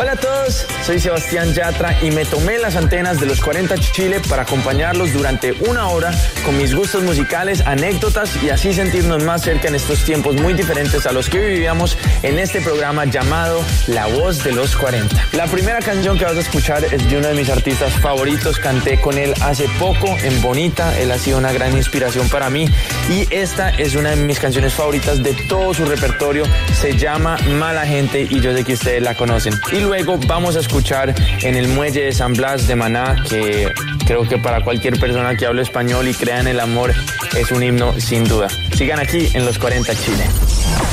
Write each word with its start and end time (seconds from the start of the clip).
Hola 0.00 0.12
a 0.12 0.16
todos, 0.16 0.64
soy 0.86 1.00
Sebastián 1.00 1.52
Yatra 1.52 1.98
y 2.04 2.12
me 2.12 2.24
tomé 2.24 2.56
las 2.58 2.76
antenas 2.76 3.18
de 3.18 3.26
los 3.26 3.40
40 3.40 3.76
Chile 3.78 4.20
para 4.28 4.42
acompañarlos 4.42 5.12
durante 5.12 5.50
una 5.68 5.88
hora 5.88 6.12
con 6.44 6.56
mis 6.56 6.72
gustos 6.72 7.02
musicales, 7.02 7.62
anécdotas 7.66 8.40
y 8.40 8.50
así 8.50 8.72
sentirnos 8.72 9.24
más 9.24 9.42
cerca 9.42 9.66
en 9.66 9.74
estos 9.74 10.04
tiempos 10.04 10.36
muy 10.36 10.54
diferentes 10.54 11.04
a 11.04 11.10
los 11.10 11.28
que 11.28 11.40
vivíamos 11.40 11.98
en 12.22 12.38
este 12.38 12.60
programa 12.60 13.06
llamado 13.06 13.60
La 13.88 14.06
Voz 14.06 14.44
de 14.44 14.52
los 14.52 14.76
40. 14.76 15.16
La 15.32 15.46
primera 15.48 15.80
canción 15.80 16.16
que 16.16 16.24
vas 16.24 16.36
a 16.36 16.40
escuchar 16.40 16.84
es 16.84 17.10
de 17.10 17.18
uno 17.18 17.26
de 17.26 17.34
mis 17.34 17.50
artistas 17.50 17.92
favoritos, 17.94 18.60
canté 18.60 19.00
con 19.00 19.18
él 19.18 19.34
hace 19.40 19.66
poco 19.80 20.06
en 20.22 20.40
Bonita, 20.40 20.96
él 21.00 21.10
ha 21.10 21.18
sido 21.18 21.38
una 21.38 21.52
gran 21.52 21.76
inspiración 21.76 22.28
para 22.28 22.50
mí 22.50 22.68
y 23.10 23.26
esta 23.34 23.70
es 23.70 23.96
una 23.96 24.10
de 24.10 24.16
mis 24.16 24.38
canciones 24.38 24.74
favoritas 24.74 25.24
de 25.24 25.34
todo 25.48 25.74
su 25.74 25.84
repertorio, 25.86 26.44
se 26.80 26.96
llama 26.96 27.36
Mala 27.58 27.84
Gente 27.84 28.28
y 28.30 28.38
yo 28.38 28.54
sé 28.54 28.62
que 28.62 28.74
ustedes 28.74 29.02
la 29.02 29.16
conocen 29.16 29.58
luego 29.88 30.18
vamos 30.26 30.54
a 30.54 30.60
escuchar 30.60 31.14
en 31.42 31.56
el 31.56 31.66
muelle 31.68 32.04
de 32.04 32.12
San 32.12 32.34
Blas 32.34 32.68
de 32.68 32.76
Maná, 32.76 33.16
que 33.26 33.72
creo 34.06 34.28
que 34.28 34.36
para 34.36 34.62
cualquier 34.62 35.00
persona 35.00 35.34
que 35.34 35.46
hable 35.46 35.62
español 35.62 36.06
y 36.06 36.12
crea 36.12 36.40
en 36.40 36.46
el 36.46 36.60
amor 36.60 36.92
es 37.34 37.50
un 37.50 37.62
himno 37.62 37.98
sin 37.98 38.24
duda. 38.24 38.48
Sigan 38.76 39.00
aquí 39.00 39.30
en 39.32 39.46
los 39.46 39.58
40 39.58 39.94
Chile. 39.94 40.24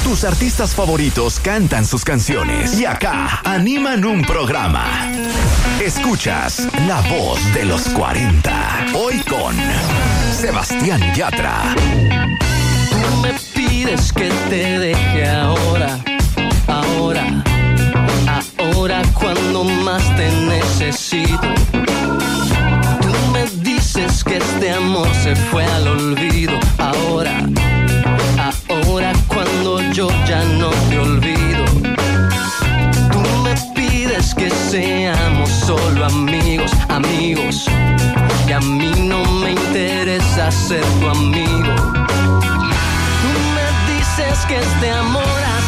Tus 0.03 0.23
artistas 0.23 0.73
favoritos 0.73 1.41
cantan 1.41 1.85
sus 1.85 2.05
canciones 2.05 2.79
y 2.79 2.85
acá 2.85 3.41
animan 3.43 4.05
un 4.05 4.21
programa. 4.21 5.11
Escuchas 5.83 6.65
La 6.87 7.01
Voz 7.01 7.39
de 7.53 7.65
los 7.65 7.89
40. 7.89 8.85
Hoy 8.93 9.19
con 9.29 9.57
Sebastián 10.31 11.01
Yatra. 11.13 11.75
Tú 12.89 13.17
me 13.21 13.33
pides 13.53 14.13
que 14.13 14.29
te 14.49 14.79
cuando 19.25 19.63
más 19.63 20.03
te 20.17 20.29
necesito. 20.29 21.47
Tú 23.01 23.31
me 23.33 23.47
dices 23.63 24.23
que 24.23 24.37
este 24.37 24.71
amor 24.71 25.07
se 25.23 25.35
fue 25.35 25.65
al 25.65 25.87
olvido. 25.87 26.53
Ahora, 26.77 27.35
ahora 28.69 29.13
cuando 29.27 29.81
yo 29.93 30.09
ya 30.27 30.43
no 30.59 30.69
te 30.89 30.99
olvido. 30.99 31.65
Tú 33.11 33.19
me 33.43 33.55
pides 33.73 34.35
que 34.35 34.51
seamos 34.51 35.49
solo 35.49 36.05
amigos, 36.05 36.71
amigos. 36.89 37.65
Y 38.47 38.51
a 38.51 38.59
mí 38.59 38.91
no 38.95 39.25
me 39.41 39.53
interesa 39.53 40.51
ser 40.51 40.85
tu 40.99 41.09
amigo. 41.09 41.73
Tú 43.23 43.31
me 43.55 43.67
dices 43.91 44.45
que 44.47 44.57
este 44.57 44.91
amor 44.91 45.39
ha 45.47 45.64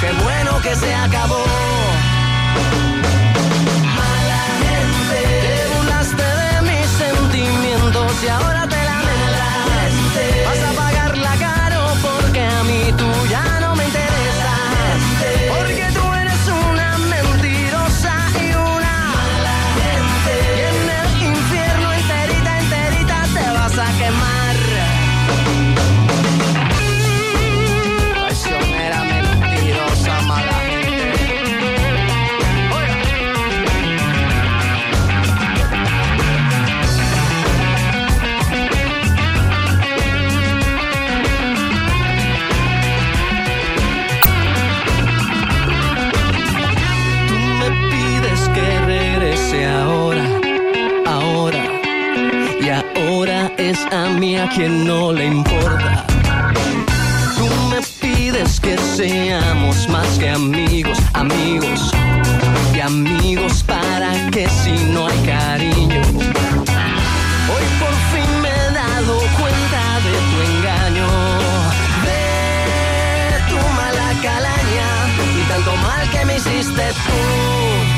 qué 0.00 0.12
bueno 0.22 0.60
que 0.62 0.74
se 0.74 0.94
acabó. 0.94 1.44
A 53.90 54.08
mí 54.10 54.36
a 54.36 54.48
quien 54.48 54.84
no 54.86 55.12
le 55.12 55.26
importa. 55.26 56.06
Tú 57.36 57.46
me 57.70 57.80
pides 58.00 58.60
que 58.60 58.78
seamos 58.78 59.88
más 59.88 60.06
que 60.18 60.30
amigos, 60.30 60.98
amigos 61.12 61.90
y 62.72 62.80
amigos 62.80 63.64
para 63.64 64.12
que 64.30 64.48
si 64.48 64.76
no 64.92 65.08
hay 65.08 65.18
cariño. 65.26 66.02
Hoy 67.50 67.64
por 67.80 67.94
fin 68.12 68.30
me 68.42 68.48
he 68.48 68.70
dado 68.72 69.18
cuenta 69.40 69.82
de 70.06 70.14
tu 70.30 70.36
engaño, 70.52 71.08
de 72.06 73.48
tu 73.48 73.58
mala 73.74 74.08
calaña 74.22 74.88
y 75.36 75.48
tanto 75.48 75.76
mal 75.78 76.08
que 76.10 76.24
me 76.26 76.36
hiciste 76.36 76.92
tú. 76.92 77.97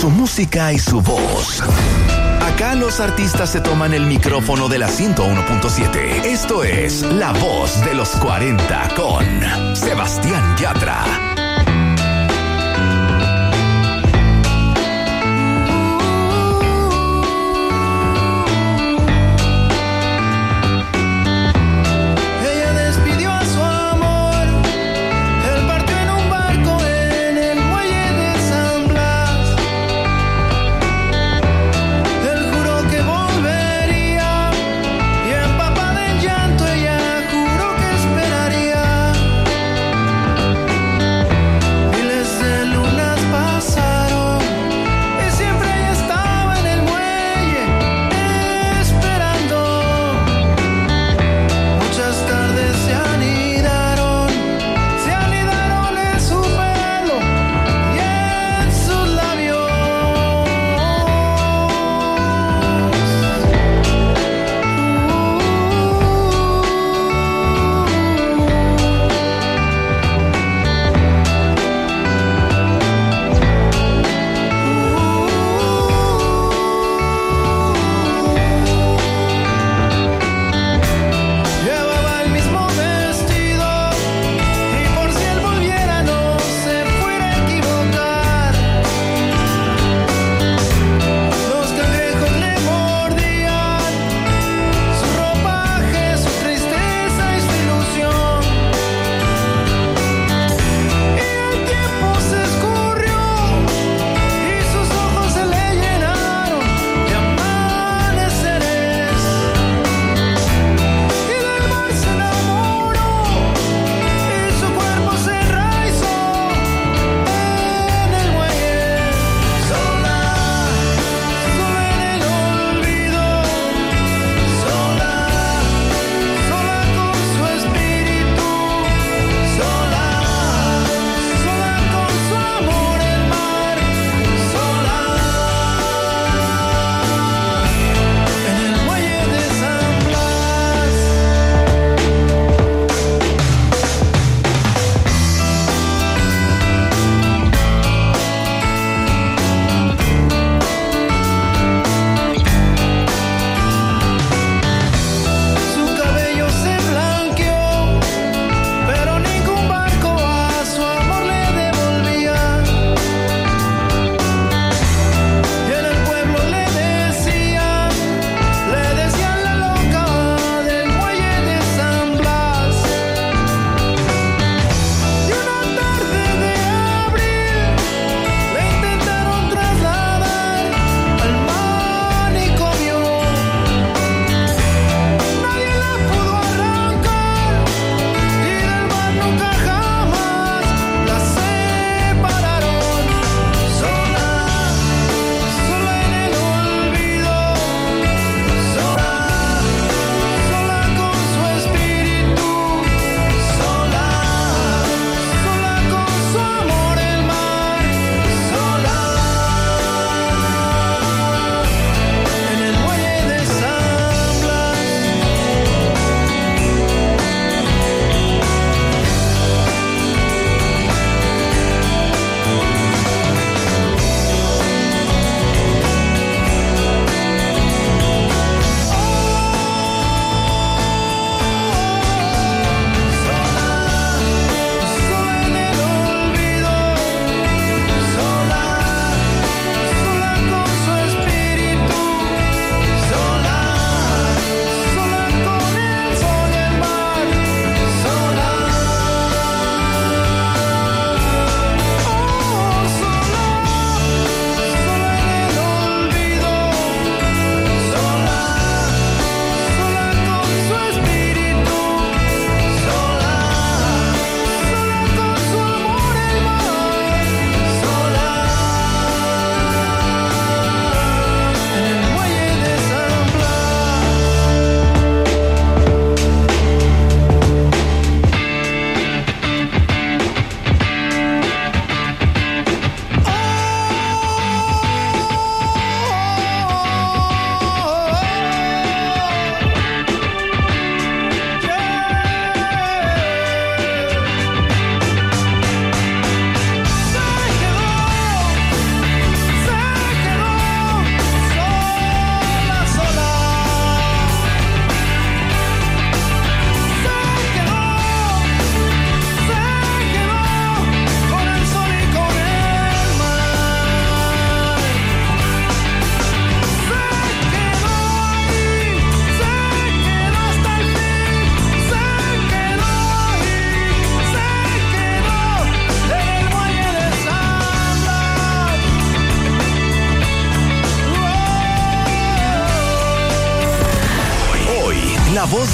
Su 0.00 0.08
música 0.08 0.72
y 0.72 0.78
su 0.78 1.02
voz. 1.02 1.62
Acá 2.40 2.74
los 2.74 3.00
artistas 3.00 3.50
se 3.50 3.60
toman 3.60 3.92
el 3.92 4.06
micrófono 4.06 4.66
de 4.66 4.78
la 4.78 4.88
101.7. 4.88 6.24
Esto 6.24 6.64
es 6.64 7.02
La 7.02 7.32
Voz 7.32 7.84
de 7.84 7.92
los 7.92 8.08
40 8.16 8.88
con 8.96 9.76
Sebastián 9.76 10.56
Yatra. 10.56 11.39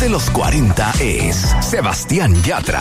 De 0.06 0.12
los 0.12 0.30
40 0.30 0.92
es 1.00 1.52
Sebastián 1.60 2.32
Yatra. 2.44 2.80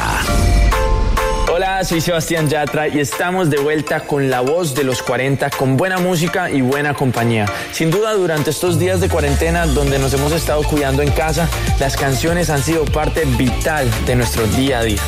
Hola, 1.51 1.83
soy 1.83 1.99
Sebastián 1.99 2.47
Yatra 2.47 2.87
y 2.87 2.99
estamos 2.99 3.49
de 3.49 3.57
vuelta 3.57 4.01
con 4.01 4.29
la 4.29 4.41
voz 4.41 4.75
de 4.75 4.83
los 4.83 5.01
40 5.01 5.49
con 5.49 5.75
buena 5.75 5.97
música 5.97 6.51
y 6.51 6.61
buena 6.61 6.93
compañía. 6.93 7.47
Sin 7.71 7.89
duda, 7.89 8.13
durante 8.13 8.51
estos 8.51 8.77
días 8.77 9.01
de 9.01 9.09
cuarentena 9.09 9.65
donde 9.65 9.97
nos 9.97 10.13
hemos 10.13 10.33
estado 10.33 10.61
cuidando 10.61 11.01
en 11.01 11.09
casa, 11.09 11.49
las 11.79 11.97
canciones 11.97 12.51
han 12.51 12.61
sido 12.61 12.85
parte 12.85 13.25
vital 13.25 13.89
de 14.05 14.15
nuestro 14.15 14.45
día 14.45 14.79
a 14.79 14.83
día. 14.83 15.01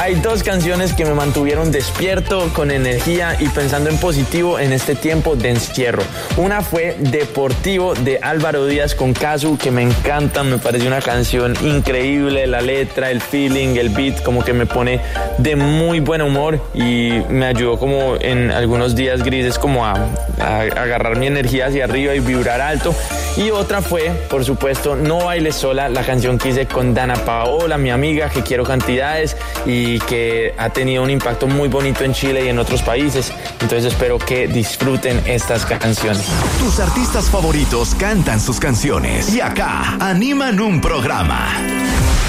Hay 0.00 0.14
dos 0.14 0.44
canciones 0.44 0.92
que 0.92 1.04
me 1.04 1.12
mantuvieron 1.12 1.72
despierto, 1.72 2.48
con 2.54 2.70
energía 2.70 3.36
y 3.40 3.48
pensando 3.48 3.90
en 3.90 3.98
positivo 3.98 4.60
en 4.60 4.72
este 4.72 4.94
tiempo 4.94 5.34
de 5.34 5.50
encierro. 5.50 6.04
Una 6.36 6.62
fue 6.62 6.96
Deportivo 7.00 7.94
de 7.94 8.20
Álvaro 8.22 8.66
Díaz 8.66 8.94
con 8.94 9.12
Casu, 9.12 9.58
que 9.58 9.72
me 9.72 9.82
encanta, 9.82 10.44
me 10.44 10.58
parece 10.58 10.86
una 10.86 11.00
canción 11.00 11.56
increíble, 11.62 12.46
la 12.46 12.60
letra, 12.60 13.10
el 13.10 13.20
feeling, 13.20 13.74
el 13.76 13.88
beat, 13.88 14.22
como 14.22 14.44
que 14.44 14.52
me 14.52 14.66
pone 14.66 15.00
de 15.38 15.56
muy 15.56 15.98
buen 15.98 16.22
humor 16.22 16.62
y 16.74 17.10
me 17.28 17.46
ayudó 17.46 17.76
como 17.76 18.14
en 18.20 18.52
algunos 18.52 18.94
días 18.94 19.24
grises 19.24 19.58
como 19.58 19.84
a, 19.84 19.94
a 20.38 20.60
agarrar 20.60 21.18
mi 21.18 21.26
energía 21.26 21.66
hacia 21.66 21.84
arriba 21.84 22.14
y 22.14 22.20
vibrar 22.20 22.60
alto. 22.60 22.94
Y 23.38 23.52
otra 23.52 23.80
fue, 23.80 24.10
por 24.28 24.44
supuesto, 24.44 24.96
No 24.96 25.26
Bailes 25.26 25.54
Sola, 25.54 25.88
la 25.88 26.02
canción 26.02 26.38
que 26.38 26.48
hice 26.48 26.66
con 26.66 26.92
Dana 26.92 27.14
Paola, 27.14 27.78
mi 27.78 27.88
amiga, 27.88 28.28
que 28.28 28.42
quiero 28.42 28.64
cantidades 28.64 29.36
y 29.64 30.00
que 30.00 30.54
ha 30.58 30.70
tenido 30.70 31.04
un 31.04 31.10
impacto 31.10 31.46
muy 31.46 31.68
bonito 31.68 32.02
en 32.02 32.12
Chile 32.12 32.44
y 32.44 32.48
en 32.48 32.58
otros 32.58 32.82
países. 32.82 33.32
Entonces 33.60 33.84
espero 33.84 34.18
que 34.18 34.48
disfruten 34.48 35.22
estas 35.24 35.64
canciones. 35.64 36.26
Tus 36.58 36.80
artistas 36.80 37.30
favoritos 37.30 37.94
cantan 37.94 38.40
sus 38.40 38.58
canciones 38.58 39.32
y 39.32 39.40
acá 39.40 39.96
animan 40.00 40.58
un 40.58 40.80
programa. 40.80 41.46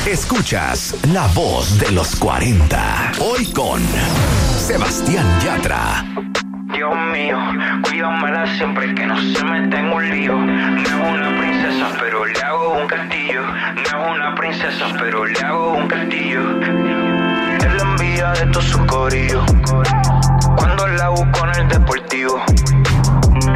Escuchas 0.05 0.93
La 1.11 1.25
Voz 1.33 1.79
de 1.79 1.91
los 1.91 2.15
40. 2.17 3.13
Hoy 3.19 3.47
con 3.47 3.81
Sebastián 4.59 5.25
Yatra. 5.43 6.05
Dios 6.73 6.95
mío, 7.11 7.37
cuídamela 7.81 8.45
siempre 8.55 8.93
que 8.93 9.05
no 9.05 9.17
se 9.17 9.43
meta 9.43 9.79
en 9.79 9.91
un 9.91 10.09
lío. 10.09 10.37
No 10.37 10.81
es 10.81 11.13
una 11.13 11.39
princesa, 11.39 11.87
pero 11.99 12.25
le 12.25 12.41
hago 12.41 12.73
un 12.73 12.87
castillo. 12.87 13.41
No 13.43 14.05
es 14.05 14.15
una 14.15 14.35
princesa, 14.35 14.85
pero 14.99 15.25
le 15.25 15.39
hago 15.39 15.73
un 15.73 15.87
castillo. 15.87 16.41
Es 17.57 17.73
la 17.73 17.83
envidia 17.83 18.31
de 18.33 18.45
todo 18.51 18.61
su 18.61 18.85
corillo. 18.85 19.43
Cuando 20.55 20.87
la 20.87 21.09
busco 21.09 21.45
en 21.45 21.61
el 21.61 21.67
deportivo. 21.69 22.43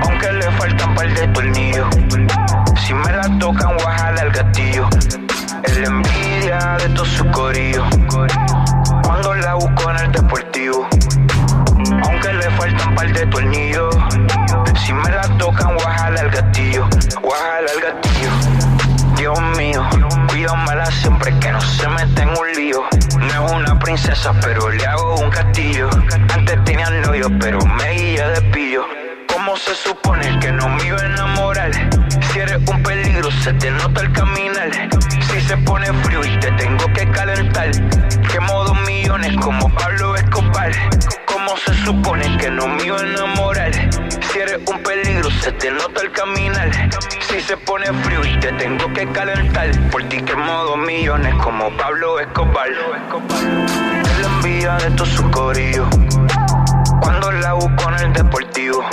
Aunque 0.01 0.33
le 0.33 0.51
faltan 0.51 0.95
par 0.95 1.13
de 1.13 1.27
tornillos. 1.27 1.87
Si 2.85 2.93
me 2.93 3.11
la 3.11 3.29
tocan, 3.37 3.77
guajala 3.77 4.21
el 4.21 4.31
gatillo. 4.31 4.89
Es 5.63 5.77
la 5.77 5.87
envidia 5.87 6.77
de 6.79 6.89
todo 6.89 7.05
su 7.05 7.25
corillo. 7.31 7.85
Cuando 9.03 9.35
la 9.35 9.53
busco 9.53 9.91
en 9.91 9.97
el 9.97 10.11
deportivo. 10.11 10.82
Aunque 12.03 12.33
le 12.33 12.49
faltan 12.51 12.95
par 12.95 13.11
de 13.11 13.25
tornillos. 13.27 13.95
Si 14.83 14.93
me 14.93 15.09
la 15.09 15.21
tocan, 15.37 15.75
guajala 15.75 16.21
el 16.21 16.29
gatillo. 16.29 16.87
Guajala 17.21 17.71
el 17.75 17.81
gatillo. 17.81 18.73
Dios 19.17 19.39
mío, 19.57 19.87
cuídamela 20.27 20.85
siempre 20.87 21.37
que 21.39 21.51
no 21.51 21.61
se 21.61 21.87
meta 21.87 22.23
en 22.23 22.29
un 22.29 22.51
lío. 22.55 22.83
No 23.17 23.45
es 23.45 23.51
una 23.51 23.79
princesa, 23.79 24.33
pero 24.41 24.69
le 24.69 24.85
hago 24.85 25.15
un 25.15 25.29
castillo. 25.29 25.89
Antes 26.33 26.63
tenía 26.65 26.89
novio, 26.89 27.29
pero 27.39 27.59
me 27.65 27.91
guía 27.91 28.27
de 28.29 28.41
pillo. 28.51 28.83
¿Cómo 29.31 29.55
se 29.55 29.75
supone 29.75 30.39
que 30.39 30.51
no 30.51 30.67
me 30.69 30.85
iba 30.85 30.99
a 30.99 31.05
enamorar? 31.05 31.71
Si 32.31 32.39
eres 32.39 32.59
un 32.69 32.83
peligro, 32.83 33.29
se 33.31 33.53
te 33.53 33.71
nota 33.71 34.01
el 34.01 34.11
caminar. 34.11 34.69
Si 35.31 35.41
se 35.41 35.57
pone 35.57 35.85
frío 36.03 36.25
y 36.25 36.37
te 36.39 36.51
tengo 36.53 36.85
que 36.93 37.09
calentar. 37.11 37.71
Quemo 38.31 38.63
dos 38.63 38.79
millones 38.81 39.35
como 39.37 39.69
Pablo 39.75 40.15
Escobar. 40.15 40.71
¿Cómo 41.53 41.65
se 41.67 41.85
supone 41.85 42.37
que 42.39 42.49
no 42.49 42.67
me 42.67 42.83
iba 42.83 42.97
a 42.97 43.01
enamorar? 43.01 43.71
Si 44.31 44.39
eres 44.39 44.57
un 44.65 44.81
peligro, 44.81 45.29
se 45.29 45.51
te 45.51 45.69
nota 45.69 46.01
el 46.01 46.11
caminar. 46.11 46.71
Si 47.29 47.39
se 47.41 47.55
pone 47.57 47.85
frío 48.01 48.25
y 48.25 48.39
te 48.39 48.51
tengo 48.53 48.91
que 48.91 49.05
calentar. 49.11 49.69
Por 49.91 50.01
ti 50.05 50.19
quemo 50.23 50.51
dos 50.63 50.77
millones 50.79 51.35
como 51.43 51.69
Pablo 51.77 52.19
Escobar. 52.19 52.69
Es 52.69 54.19
la 54.19 54.27
envidia 54.29 54.77
de 54.77 54.89
todo 54.95 55.05
su 55.05 55.29
corillo. 55.29 55.87
Cuando 56.99 57.31
la 57.31 57.53
busco 57.53 57.87
en 57.89 57.99
el 57.99 58.13
deportivo. 58.13 58.83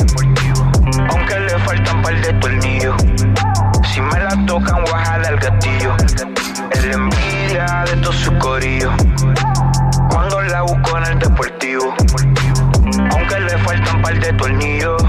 Aunque 1.12 1.40
le 1.40 1.58
faltan 1.60 2.02
par 2.02 2.20
de 2.20 2.32
tornillos. 2.34 3.02
Si 3.90 4.02
me 4.02 4.18
la 4.18 4.36
tocan, 4.44 4.84
guajala 4.84 5.28
el 5.30 5.38
gatillo. 5.38 5.96
Es 6.72 6.84
la 6.84 6.92
envidia 6.92 7.84
de 7.86 7.96
todo 8.02 8.12
su 8.12 8.36
corillo. 8.36 8.92
Cuando 10.10 10.42
la 10.42 10.60
busco 10.60 10.98
en 10.98 11.04
el 11.04 11.18
deportivo. 11.18 11.94
Par 14.10 14.18
de 14.18 14.32
tornillos. 14.32 15.02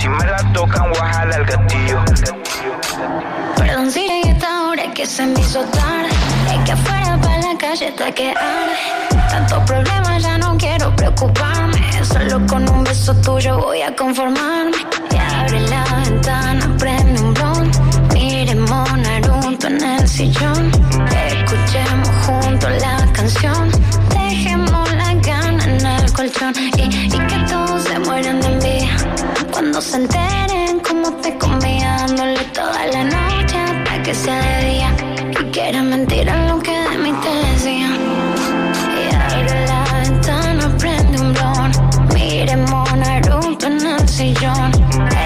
Si 0.00 0.08
me 0.08 0.24
la 0.26 0.38
tocan, 0.52 0.92
guajala 0.92 1.36
el 1.36 1.44
gatillo. 1.44 2.02
Perdón 3.56 3.92
si 3.92 4.00
llegué 4.00 4.30
esta 4.30 4.62
hora 4.62 4.92
que 4.92 5.06
se 5.06 5.24
me 5.24 5.38
hizo 5.40 5.60
tarde. 5.66 6.08
Es 6.52 6.64
que 6.64 6.72
afuera 6.72 7.16
para 7.22 7.38
la 7.38 7.56
calle 7.56 7.88
está 7.88 8.10
que 8.10 8.30
arde. 8.30 8.76
Tantos 9.30 9.62
problemas 9.62 10.20
ya 10.20 10.36
no 10.36 10.58
quiero 10.58 10.96
preocuparme. 10.96 11.78
Solo 12.02 12.44
con 12.48 12.68
un 12.68 12.82
beso 12.82 13.14
tuyo 13.20 13.56
voy 13.58 13.82
a 13.82 13.94
conformarme. 13.94 14.76
Y 15.12 15.16
abre 15.16 15.60
la 15.68 15.84
ventana, 16.04 16.76
prende 16.76 17.20
un 17.22 17.34
blond. 17.34 18.14
Miremos 18.14 18.98
Naruto 18.98 19.68
en 19.68 19.80
el 19.80 20.08
sillón. 20.08 20.72
Escuchemos 21.28 22.08
juntos 22.26 22.70
la 22.80 23.12
canción. 23.12 23.70
Dejemos 24.10 24.92
la 24.94 25.14
gana 25.14 25.64
en 25.64 25.86
el 25.86 26.12
colchón. 26.12 26.52
Y, 26.76 26.97
Cuando 29.52 29.80
se 29.80 29.94
enteren 29.94 30.80
cómo 30.80 31.08
te 31.22 31.38
comía 31.38 31.98
dándole 31.98 32.40
toda 32.52 32.86
la 32.86 33.04
noche 33.04 33.56
hasta 33.56 34.02
que 34.02 34.12
sea 34.12 34.40
de 34.42 34.70
día. 34.70 34.90
Y 35.40 35.44
que 35.52 35.68
era 35.68 35.84
mentira 35.84 36.48
lo 36.48 36.58
que 36.58 36.72
de 36.72 36.98
mí 36.98 37.12
te 37.22 37.28
decían. 37.52 37.96
Y 38.98 39.14
abre 39.14 39.66
la 39.68 39.84
ventana, 40.02 40.76
prende 40.78 41.20
un 41.20 41.32
blon. 41.32 41.70
Miremos 42.12 42.92
Naruto 42.96 43.68
en 43.68 43.86
el 43.86 44.08
sillón. 44.08 44.72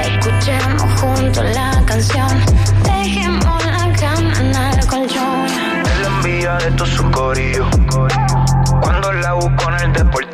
Escuchemos 0.05 1.01
juntos 1.01 1.47
la 1.55 1.83
canción. 1.87 2.45
Dejemos 2.85 3.65
la 3.65 3.91
cama 3.99 4.35
en 4.39 4.55
el 4.55 4.87
colchón. 4.87 5.47
Es 5.47 5.99
la 6.03 6.09
envidia 6.09 6.55
de 6.57 6.87
su. 6.87 7.11
Cuando 8.83 9.13
la 9.15 9.33
busco 9.33 9.71
en 9.71 9.81
el 9.81 9.93
deportivo. 9.95 10.32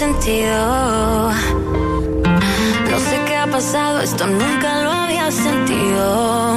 No 0.00 1.34
sé 2.98 3.20
qué 3.26 3.36
ha 3.36 3.46
pasado, 3.50 4.00
esto 4.00 4.26
nunca 4.26 4.82
lo 4.82 4.90
había 4.90 5.30
sentido. 5.30 6.56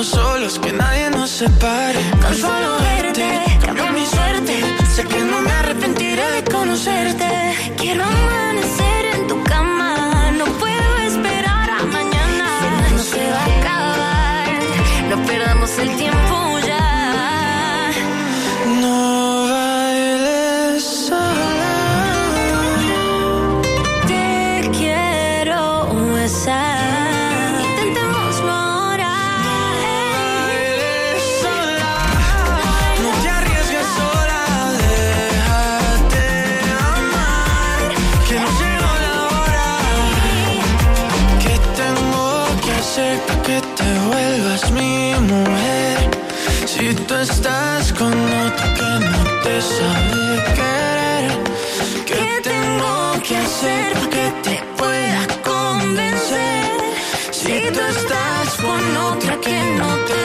Estamos 0.00 0.06
solos, 0.06 0.58
que 0.58 0.72
nadie 0.72 1.10
nos 1.10 1.30
separe. 1.30 1.98
Con 2.22 2.34
solo 2.34 2.78
verte, 2.78 3.26
cambió 3.64 3.90
mi 3.92 4.06
suerte. 4.06 4.54
Sé 4.94 5.04
que 5.04 5.18
no 5.18 5.40
me 5.42 5.50
arrepentiré 5.50 6.30
de 6.30 6.44
conocerte. 6.44 7.27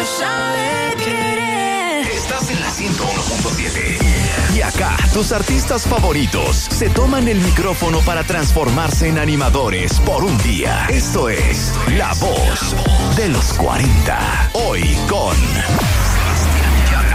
Sabe 0.06 0.96
querer. 1.04 2.08
Estás 2.12 2.50
en 2.50 2.60
la 2.60 2.70
101.7. 2.70 4.56
Y 4.56 4.62
acá, 4.62 4.96
tus 5.14 5.32
artistas 5.32 5.88
favoritos 5.88 6.56
se 6.56 6.90
toman 6.90 7.28
el 7.28 7.40
micrófono 7.40 8.00
para 8.02 8.24
transformarse 8.24 9.08
en 9.08 9.18
animadores 9.18 10.00
por 10.02 10.24
un 10.24 10.38
día. 10.40 10.86
Esto 10.90 11.30
es 11.30 11.74
La 11.98 12.14
Voz 12.16 12.76
de 13.16 13.30
los 13.30 13.54
40. 13.54 14.52
Hoy 14.54 14.98
con 15.10 15.36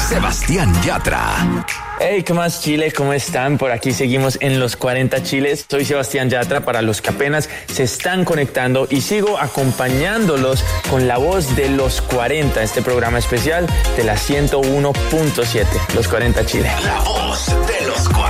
Sebastián 0.01 0.73
Yatra. 0.83 1.65
Hey, 2.01 2.23
¿qué 2.23 2.33
más 2.33 2.63
Chile? 2.63 2.93
¿Cómo 2.93 3.13
están? 3.13 3.59
Por 3.59 3.73
aquí 3.73 3.93
seguimos 3.93 4.39
en 4.41 4.61
los 4.61 4.77
40 4.77 5.21
Chiles. 5.25 5.67
Soy 5.69 5.85
Sebastián 5.85 6.31
Yatra 6.31 6.61
para 6.61 6.81
los 6.81 7.03
que 7.03 7.11
apenas 7.11 7.49
se 7.67 7.83
están 7.83 8.25
conectando 8.25 8.87
y 8.89 9.01
sigo 9.01 9.37
acompañándolos 9.37 10.65
con 10.91 11.09
la 11.09 11.19
voz 11.19 11.57
de 11.57 11.69
los 11.71 12.01
40, 12.03 12.63
este 12.63 12.83
programa 12.83 13.19
especial 13.19 13.67
de 13.97 14.05
la 14.05 14.15
101.7, 14.15 15.67
los 15.97 16.07
40 16.07 16.47
Chile. 16.47 16.71
La 16.85 17.01
Voz 17.01 17.47
de 17.67 17.87
los 17.87 18.09
40. 18.09 18.28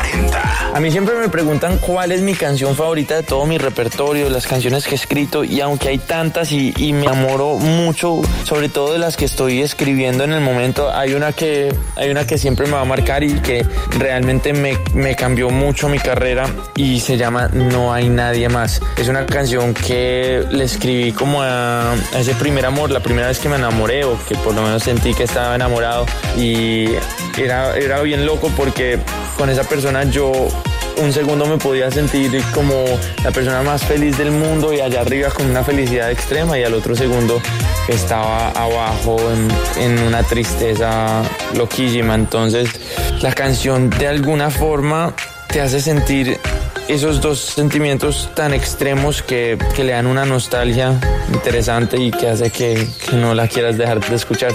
A 0.78 0.80
mí 0.80 0.92
siempre 0.92 1.16
me 1.16 1.28
preguntan 1.28 1.78
cuál 1.78 2.12
es 2.12 2.20
mi 2.20 2.34
canción 2.34 2.76
favorita 2.76 3.16
de 3.16 3.24
todo 3.24 3.46
mi 3.46 3.58
repertorio, 3.58 4.30
las 4.30 4.46
canciones 4.46 4.84
que 4.84 4.92
he 4.92 4.94
escrito 4.94 5.42
y 5.42 5.60
aunque 5.60 5.88
hay 5.88 5.98
tantas 5.98 6.52
y, 6.52 6.72
me 6.92 7.02
enamoro 7.02 7.56
mucho, 7.56 8.20
sobre 8.44 8.68
todo 8.68 8.92
de 8.92 9.00
las 9.00 9.16
que 9.16 9.24
estoy 9.24 9.60
escribiendo 9.60 10.22
en 10.22 10.32
el 10.32 10.40
momento, 10.40 10.88
hay 10.94 11.14
una 11.14 11.32
que, 11.32 11.74
hay 11.96 12.10
una 12.10 12.28
que 12.28 12.38
siempre 12.38 12.66
me 12.66 12.74
va 12.74 12.82
a 12.82 12.84
marcar 12.84 13.24
y 13.24 13.40
que 13.40 13.66
realmente 13.98 14.52
me, 14.52 14.78
me 14.94 15.16
cambió 15.16 15.50
mucho 15.50 15.88
mi 15.88 15.98
carrera 15.98 16.46
y 16.76 17.00
se 17.00 17.16
llama 17.16 17.48
No 17.52 17.92
hay 17.92 18.08
nadie 18.08 18.48
más. 18.48 18.80
Es 18.96 19.08
una 19.08 19.26
canción 19.26 19.74
que 19.74 20.44
le 20.48 20.62
escribí 20.62 21.10
como 21.10 21.42
a, 21.42 21.90
a 21.94 22.20
ese 22.20 22.36
primer 22.36 22.64
amor, 22.64 22.92
la 22.92 23.00
primera 23.00 23.26
vez 23.26 23.40
que 23.40 23.48
me 23.48 23.56
enamoré 23.56 24.04
o 24.04 24.16
que 24.28 24.36
por 24.36 24.54
lo 24.54 24.62
menos 24.62 24.84
sentí 24.84 25.12
que 25.12 25.24
estaba 25.24 25.56
enamorado 25.56 26.06
y 26.36 26.86
era, 27.36 27.76
era 27.76 28.00
bien 28.02 28.24
loco 28.24 28.52
porque 28.56 29.00
con 29.36 29.50
esa 29.50 29.64
persona 29.64 30.04
yo 30.04 30.48
un 31.00 31.12
segundo 31.12 31.46
me 31.46 31.58
podía 31.58 31.90
sentir 31.90 32.42
como 32.54 32.84
la 33.22 33.30
persona 33.30 33.62
más 33.62 33.84
feliz 33.84 34.16
del 34.18 34.30
mundo 34.30 34.72
y 34.72 34.80
allá 34.80 35.00
arriba 35.00 35.30
con 35.30 35.48
una 35.48 35.62
felicidad 35.62 36.10
extrema 36.10 36.58
y 36.58 36.64
al 36.64 36.74
otro 36.74 36.94
segundo 36.94 37.40
estaba 37.88 38.50
abajo 38.50 39.16
en, 39.78 39.98
una 39.98 40.22
tristeza 40.22 41.22
loquísima. 41.54 42.14
Entonces 42.14 42.68
la 43.22 43.32
canción 43.32 43.90
de 43.90 44.08
alguna 44.08 44.50
forma 44.50 45.14
te 45.48 45.60
hace 45.60 45.80
sentir 45.80 46.38
esos 46.88 47.20
dos 47.20 47.38
sentimientos 47.38 48.30
tan 48.34 48.54
extremos 48.54 49.22
que, 49.22 49.58
que 49.74 49.84
le 49.84 49.92
dan 49.92 50.06
una 50.06 50.24
nostalgia 50.24 50.98
interesante 51.32 51.98
y 51.98 52.10
que 52.10 52.28
hace 52.28 52.50
que, 52.50 52.88
que 53.08 53.16
no 53.16 53.34
la 53.34 53.46
quieras 53.46 53.76
dejar 53.76 54.00
de 54.00 54.16
escuchar. 54.16 54.52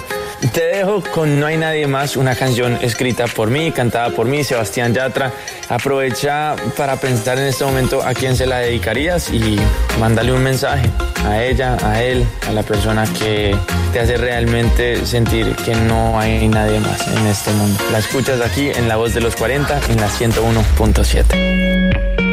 Te 0.52 0.66
dejo 0.66 1.02
con 1.14 1.40
No 1.40 1.46
hay 1.46 1.58
nadie 1.58 1.88
más, 1.88 2.18
una 2.18 2.36
canción 2.36 2.78
escrita 2.82 3.26
por 3.28 3.50
mí, 3.50 3.72
cantada 3.72 4.10
por 4.10 4.28
mí, 4.28 4.44
Sebastián 4.44 4.94
Yatra. 4.94 5.32
Aprovecha 5.70 6.56
para 6.76 6.98
pensar 6.98 7.38
en 7.38 7.46
este 7.46 7.64
momento 7.64 8.04
a 8.04 8.14
quién 8.14 8.36
se 8.36 8.46
la 8.46 8.58
dedicarías 8.58 9.32
y 9.32 9.58
mándale 10.00 10.34
un 10.34 10.44
mensaje 10.44 10.90
a 11.26 11.42
ella, 11.42 11.78
a 11.82 12.04
él, 12.04 12.26
a 12.48 12.52
la 12.52 12.64
persona 12.64 13.06
que 13.18 13.56
te 13.94 14.00
hace 14.00 14.18
realmente 14.18 15.06
sentir 15.06 15.56
que 15.56 15.76
no 15.76 16.20
hay 16.20 16.48
nadie 16.50 16.80
más 16.80 17.08
en 17.08 17.26
este 17.26 17.52
mundo. 17.52 17.82
La 17.92 18.00
escuchas 18.00 18.42
aquí 18.42 18.70
en 18.70 18.90
La 18.90 18.98
Voz 18.98 19.14
de 19.14 19.22
los 19.22 19.36
40 19.36 19.80
en 19.90 20.02
la 20.02 20.10
101.7. 20.10 22.33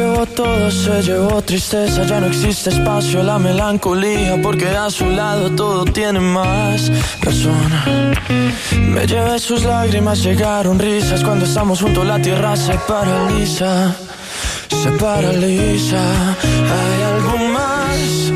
llevó 0.00 0.26
todo, 0.26 0.70
se 0.70 1.02
llevó 1.02 1.42
tristeza, 1.42 2.04
ya 2.04 2.20
no 2.20 2.26
existe 2.28 2.70
espacio, 2.70 3.22
la 3.22 3.38
melancolía, 3.38 4.40
porque 4.42 4.68
a 4.68 4.88
su 4.88 5.06
lado 5.10 5.50
todo 5.50 5.84
tiene 5.84 6.20
más 6.20 6.90
razón. 7.20 7.70
Me 8.92 9.06
llevé 9.06 9.38
sus 9.38 9.64
lágrimas, 9.64 10.22
llegaron 10.22 10.78
risas, 10.78 11.22
cuando 11.22 11.44
estamos 11.44 11.82
juntos 11.82 12.06
la 12.06 12.18
tierra 12.20 12.56
se 12.56 12.74
paraliza, 12.88 13.94
se 14.82 14.90
paraliza. 14.92 16.02
Hay 16.78 16.98
algo 17.12 17.36
más 17.56 18.32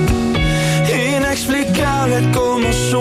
inexplicable 1.17 2.31
como 2.33 2.71
su 2.73 3.01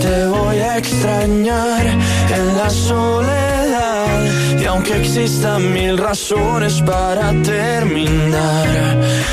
te 0.00 0.26
voy 0.26 0.58
a 0.58 0.78
extrañar 0.78 1.86
en 1.86 2.56
la 2.56 2.70
soledad 2.70 4.24
y 4.60 4.64
aunque 4.64 4.96
existan 5.00 5.72
mil 5.72 5.98
razones 5.98 6.80
para 6.82 7.32
terminar, 7.42 8.68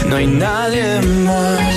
no 0.07 0.15
hay 0.15 0.27
nadie 0.27 1.01
más. 1.25 1.75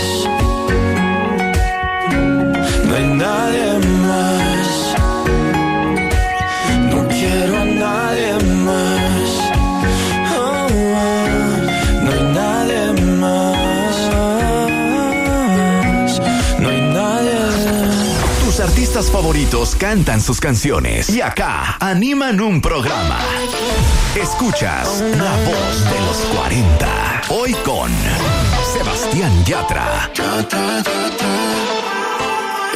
No 2.87 2.95
hay 2.95 3.07
nadie 3.07 3.79
más. 4.09 4.50
Artistas 18.91 19.13
favoritos 19.13 19.77
cantan 19.77 20.21
sus 20.21 20.41
canciones 20.41 21.11
y 21.11 21.21
acá 21.21 21.77
animan 21.79 22.41
un 22.41 22.61
programa. 22.61 23.21
Escuchas 24.21 25.01
La 25.17 25.31
Voz 25.45 25.85
de 25.85 26.01
los 26.07 26.17
40. 26.35 27.23
Hoy 27.29 27.53
con 27.65 27.89
Sebastián 28.73 29.45
Yatra. 29.45 30.11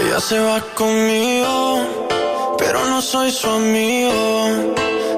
Ella 0.04 0.20
se 0.20 0.38
va 0.38 0.60
conmigo, 0.76 2.06
pero 2.58 2.86
no 2.86 3.02
soy 3.02 3.32
su 3.32 3.50
amigo. 3.50 4.72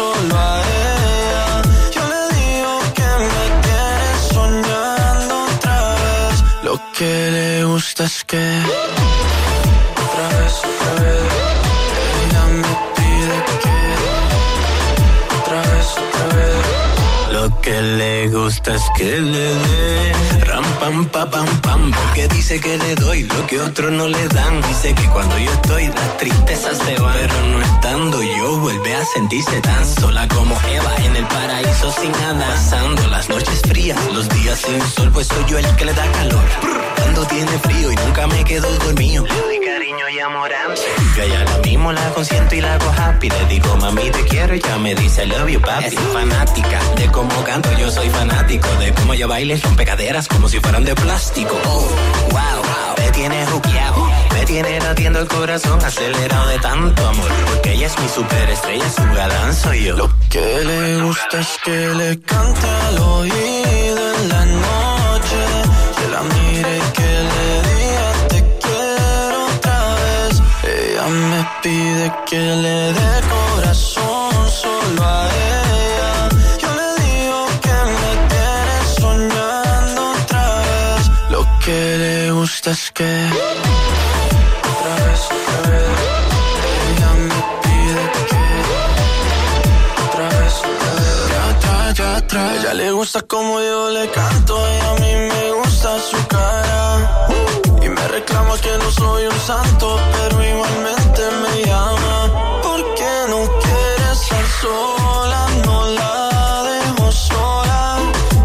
solo 0.00 0.34
a 0.38 0.52
ella. 0.82 1.46
Yo 1.94 2.02
le 2.12 2.22
digo 2.38 2.72
que 2.98 3.08
me 3.30 3.42
tiene 3.64 4.08
soñando 4.34 5.34
otra 5.50 5.78
vez. 6.02 6.34
Lo 6.68 6.74
que 6.96 7.12
le 7.36 7.64
gusta 7.64 8.04
es 8.04 8.16
que 8.30 8.44
Que 17.62 17.82
le 17.82 18.28
gusta 18.28 18.74
es 18.74 18.82
que 18.96 19.20
le 19.20 19.54
dé. 19.54 20.12
Ram 20.46 20.64
pam 20.80 21.06
pa 21.06 21.30
pam 21.30 21.46
pam 21.60 21.90
porque 21.90 22.26
dice 22.28 22.58
que 22.60 22.78
le 22.78 22.94
doy 22.94 23.24
lo 23.24 23.46
que 23.46 23.60
otros 23.60 23.92
no 23.92 24.08
le 24.08 24.28
dan. 24.28 24.62
Dice 24.62 24.94
que 24.94 25.06
cuando 25.08 25.36
yo 25.38 25.50
estoy 25.52 25.86
las 25.88 26.16
tristezas 26.16 26.78
se 26.78 26.94
van. 27.00 27.12
Pero 27.12 27.34
no 27.46 27.60
estando 27.60 28.22
yo 28.22 28.58
vuelve 28.60 28.94
a 28.94 29.04
sentirse 29.04 29.60
tan 29.60 29.86
sola 29.86 30.26
como 30.28 30.54
Eva 30.68 30.94
en 31.04 31.16
el 31.16 31.26
paraíso 31.26 31.92
sin 32.00 32.12
nada. 32.12 32.46
Pasando 32.46 33.06
las 33.08 33.28
noches 33.28 33.60
frías 33.68 33.98
los 34.14 34.28
días 34.30 34.58
sin 34.58 34.80
sol 34.82 35.10
pues 35.12 35.26
soy 35.26 35.44
yo 35.46 35.58
el 35.58 35.76
que 35.76 35.84
le 35.84 35.92
da 35.92 36.10
calor 36.12 36.69
consiento 42.20 42.54
y 42.54 42.60
la 42.60 42.74
hago 42.74 42.90
happy 42.90 43.30
le 43.30 43.46
digo 43.46 43.76
mami 43.78 44.10
te 44.10 44.22
quiero 44.24 44.54
y 44.54 44.60
ya 44.60 44.76
me 44.76 44.94
dice 44.94 45.24
I 45.24 45.26
love 45.28 45.48
you 45.48 45.58
papi 45.58 45.86
es 45.86 45.94
fanática 46.12 46.78
de 46.96 47.06
cómo 47.10 47.44
canto 47.44 47.70
yo 47.78 47.90
soy 47.90 48.10
fanático 48.10 48.68
de 48.74 48.92
cómo 48.92 49.14
ella 49.14 49.26
baila 49.26 49.54
y 49.54 49.56
rompe 49.56 49.86
caderas 49.86 50.28
como 50.28 50.46
si 50.46 50.60
fueran 50.60 50.84
de 50.84 50.94
plástico. 50.94 51.58
Oh 51.64 51.88
wow 52.30 52.62
me 52.98 53.10
tiene 53.12 53.46
juqueado 53.46 54.06
me 54.34 54.44
tiene 54.44 54.80
latiendo 54.80 55.20
el 55.20 55.28
corazón 55.28 55.82
acelerado 55.82 56.48
de 56.48 56.58
tanto 56.58 57.06
amor. 57.06 57.30
Porque 57.46 57.72
ella 57.72 57.86
es 57.86 57.98
mi 57.98 58.08
superestrella 58.08 58.90
su 58.90 59.02
galán 59.14 59.54
soy 59.54 59.84
yo. 59.84 59.96
Lo 59.96 60.10
que 60.28 60.64
le 60.64 61.02
gusta 61.02 61.40
es 61.40 61.58
que 61.64 61.88
le 61.88 62.20
cante 62.20 62.66
al 62.86 62.98
oído 62.98 64.14
en 64.14 64.28
la 64.28 64.44
noche. 64.44 64.79
Pide 71.62 72.12
que 72.26 72.38
le 72.38 72.92
dé 72.92 73.10
corazón 73.28 74.48
solo 74.48 75.02
a 75.02 75.28
ella. 75.48 76.12
Yo 76.62 76.68
le 76.80 76.88
digo 77.04 77.40
que 77.64 77.76
me 78.00 78.10
tiene 78.32 78.76
soñando 79.00 80.00
otra 80.22 80.44
vez. 80.66 81.02
Lo 81.30 81.42
que 81.64 81.80
le 82.02 82.30
gusta 82.32 82.70
es 82.70 82.90
que 82.92 83.12
otra 84.72 84.94
vez. 85.04 85.20
Ella 86.86 87.10
me 87.28 87.40
pide 87.62 88.02
que 88.28 88.42
otra 90.04 90.28
vez, 90.38 90.54
otra. 90.72 91.92
Ya 91.98 92.16
atrás, 92.16 92.54
ya. 92.54 92.60
Ella 92.60 92.74
le 92.74 92.90
gusta 92.92 93.22
como 93.22 93.60
yo 93.60 93.90
le 93.90 94.10
canto 94.10 94.54
y 94.56 94.80
a 94.88 94.92
mí 95.00 95.12
me 95.30 95.52
gusta 95.52 95.98
su 96.10 96.26
cara. 96.26 96.80
Me 98.00 98.08
reclama 98.08 98.56
que 98.56 98.78
no 98.78 98.90
soy 98.90 99.26
un 99.26 99.40
santo, 99.40 100.00
pero 100.12 100.42
igualmente 100.42 101.22
me 101.42 101.66
llama. 101.66 102.16
¿Por 102.62 102.80
qué 102.94 103.14
no 103.28 103.40
quieres 103.62 104.22
estar 104.22 104.46
sola? 104.62 105.46
No 105.66 105.76
la 105.98 106.62
dejo 106.70 107.12
sola. 107.12 107.98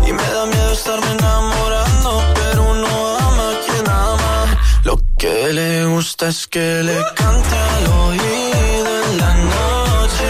Y 0.06 0.12
me 0.12 0.28
da 0.36 0.46
miedo 0.46 0.74
estarme 0.74 1.10
enamorando, 1.10 2.22
pero 2.36 2.64
uno 2.64 3.18
ama 3.28 3.46
a 3.52 3.60
quien 3.66 3.90
ama. 3.90 4.58
Lo 4.84 4.98
que 5.18 5.54
le 5.54 5.86
gusta 5.86 6.28
es 6.28 6.48
que 6.48 6.84
le 6.84 6.98
cante 7.16 7.56
al 7.76 7.86
oído 8.08 8.92
en 9.06 9.18
la 9.22 9.34
noche. 9.56 10.30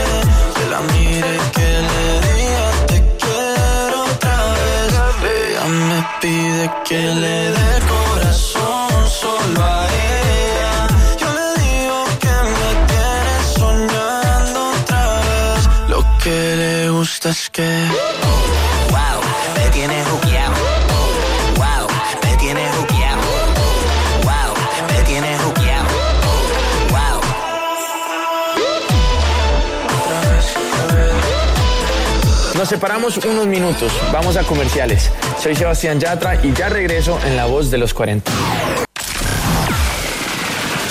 Que 0.56 0.66
la 0.70 0.82
mire 0.94 1.34
que 1.56 1.70
le 1.90 2.06
diga 2.28 2.68
te 2.90 2.98
quiero 3.22 4.04
otra 4.14 4.38
vez. 4.54 5.50
Ella 5.50 5.66
me 5.90 6.00
pide 6.22 6.72
que 6.88 7.02
le 7.24 7.38
dé 7.58 7.72
corazón 7.90 8.75
solo 9.22 9.64
a 9.64 9.88
ella. 9.88 10.88
Yo 11.18 11.28
le 11.38 11.48
digo 11.64 12.04
que 12.24 12.36
me 12.56 12.70
tiene 12.90 13.36
soñando 13.58 14.60
otra 14.72 15.04
vez. 15.26 15.62
Lo 15.90 16.00
que 16.22 16.56
le 16.62 16.90
gusta 16.90 17.30
es 17.30 17.50
que. 17.50 17.70
Wow, 18.92 19.20
me 19.56 19.70
tiene 19.70 20.04
juqueado. 20.12 20.56
Wow, 21.56 21.88
me 22.24 22.38
tiene 22.38 22.64
juqueado. 22.78 23.22
Wow, 24.24 24.54
me 24.90 25.04
tiene 25.04 25.38
juqueado. 25.38 25.88
Wow. 26.92 27.22
Nos 32.56 32.68
separamos 32.70 33.18
unos 33.18 33.48
minutos, 33.48 33.92
vamos 34.12 34.36
a 34.36 34.44
comerciales. 34.44 35.12
Soy 35.42 35.56
Sebastián 35.56 36.00
Yatra 36.00 36.44
y 36.44 36.52
ya 36.54 36.70
regreso 36.70 37.18
en 37.26 37.38
La 37.38 37.46
Voz 37.46 37.72
de 37.72 37.78
los 37.78 37.94
40. 37.94 38.85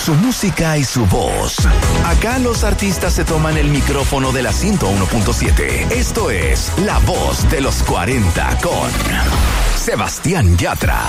Su 0.05 0.13
música 0.13 0.77
y 0.77 0.85
su 0.85 1.07
voz. 1.07 1.57
Acá 2.05 2.39
los 2.39 2.63
artistas 2.63 3.15
se 3.15 3.25
toman 3.25 3.57
el 3.57 3.71
micrófono 3.71 4.33
de 4.33 4.43
la 4.43 4.53
101.7. 4.53 5.91
Esto 5.93 6.31
es 6.31 6.71
La 6.85 6.99
Voz 6.99 7.49
de 7.49 7.63
los 7.63 7.83
40 7.85 8.59
con 8.59 8.91
Sebastián 9.75 10.59
Yatra. 10.59 11.01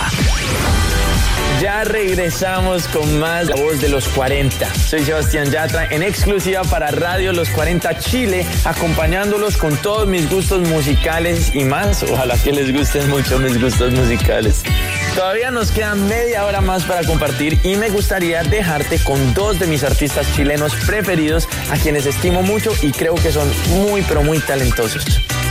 Ya 1.61 1.83
regresamos 1.83 2.87
con 2.87 3.19
más 3.19 3.47
La 3.47 3.57
Voz 3.57 3.81
de 3.81 3.89
los 3.89 4.07
40. 4.07 4.73
Soy 4.73 5.03
Sebastián 5.03 5.51
Yatra 5.51 5.87
en 5.91 6.01
exclusiva 6.01 6.61
para 6.63 6.89
Radio 6.89 7.33
Los 7.33 7.49
40 7.49 7.99
Chile, 7.99 8.45
acompañándolos 8.63 9.57
con 9.57 9.75
todos 9.75 10.07
mis 10.07 10.29
gustos 10.29 10.61
musicales 10.69 11.53
y 11.53 11.65
más. 11.65 12.01
Ojalá 12.03 12.37
que 12.37 12.53
les 12.53 12.71
gusten 12.71 13.09
mucho 13.09 13.39
mis 13.39 13.61
gustos 13.61 13.91
musicales. 13.91 14.63
Todavía 15.15 15.49
nos 15.49 15.71
queda 15.71 15.95
media 15.95 16.43
hora 16.43 16.59
más 16.59 16.83
para 16.83 17.01
compartir 17.05 17.57
y 17.63 17.77
me 17.77 17.89
gustaría 17.89 18.43
dejarte 18.43 18.99
con 18.99 19.33
dos 19.33 19.57
de 19.59 19.65
mis 19.65 19.85
artistas 19.85 20.27
chilenos 20.35 20.75
preferidos 20.85 21.47
a 21.71 21.77
quienes 21.77 22.05
estimo 22.05 22.41
mucho 22.41 22.73
y 22.81 22.91
creo 22.91 23.15
que 23.15 23.31
son 23.31 23.49
muy 23.81 24.01
pero 24.01 24.23
muy 24.23 24.39
talentosos. 24.39 25.05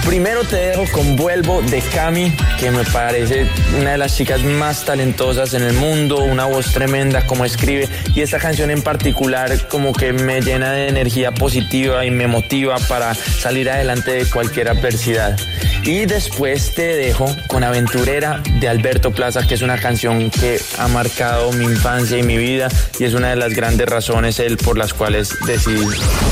Primero 0.05 0.45
te 0.45 0.57
dejo 0.57 0.85
con 0.93 1.17
Vuelvo 1.17 1.63
de 1.63 1.81
Cami, 1.81 2.31
que 2.61 2.71
me 2.71 2.85
parece 2.85 3.47
una 3.81 3.93
de 3.93 3.99
las 3.99 4.15
chicas 4.15 4.43
más 4.43 4.85
talentosas 4.85 5.55
en 5.55 5.63
el 5.63 5.73
mundo, 5.73 6.19
una 6.19 6.45
voz 6.45 6.71
tremenda 6.75 7.27
como 7.27 7.47
escribe 7.47 7.89
y 8.15 8.21
esta 8.21 8.39
canción 8.39 8.71
en 8.71 8.83
particular 8.83 9.67
como 9.69 9.95
que 9.95 10.13
me 10.13 10.43
llena 10.43 10.73
de 10.73 10.89
energía 10.89 11.33
positiva 11.33 12.05
y 12.05 12.11
me 12.11 12.27
motiva 12.27 12.77
para 12.87 13.15
salir 13.15 13.71
adelante 13.71 14.11
de 14.11 14.27
cualquier 14.27 14.69
adversidad. 14.69 15.39
Y 15.87 16.07
después 16.07 16.75
te 16.75 16.97
dejo 16.97 17.27
con 17.47 17.63
Aventurera 17.63 18.43
de 18.59 18.69
Alberto 18.69 19.11
Plaza, 19.11 19.47
que 19.47 19.55
es 19.55 19.61
una 19.61 19.77
canción 19.77 20.31
que 20.31 20.59
ha 20.79 20.89
marcado 20.89 21.53
mi 21.53 21.65
infancia 21.65 22.17
y 22.17 22.23
mi 22.23 22.39
vida 22.39 22.69
y 22.99 23.05
es 23.05 23.13
una 23.13 23.29
de 23.29 23.37
las 23.37 23.53
grandes 23.53 23.87
razones 23.87 24.41
por 24.65 24.79
las 24.79 24.95
cuales 24.95 25.37
decidí 25.47 25.87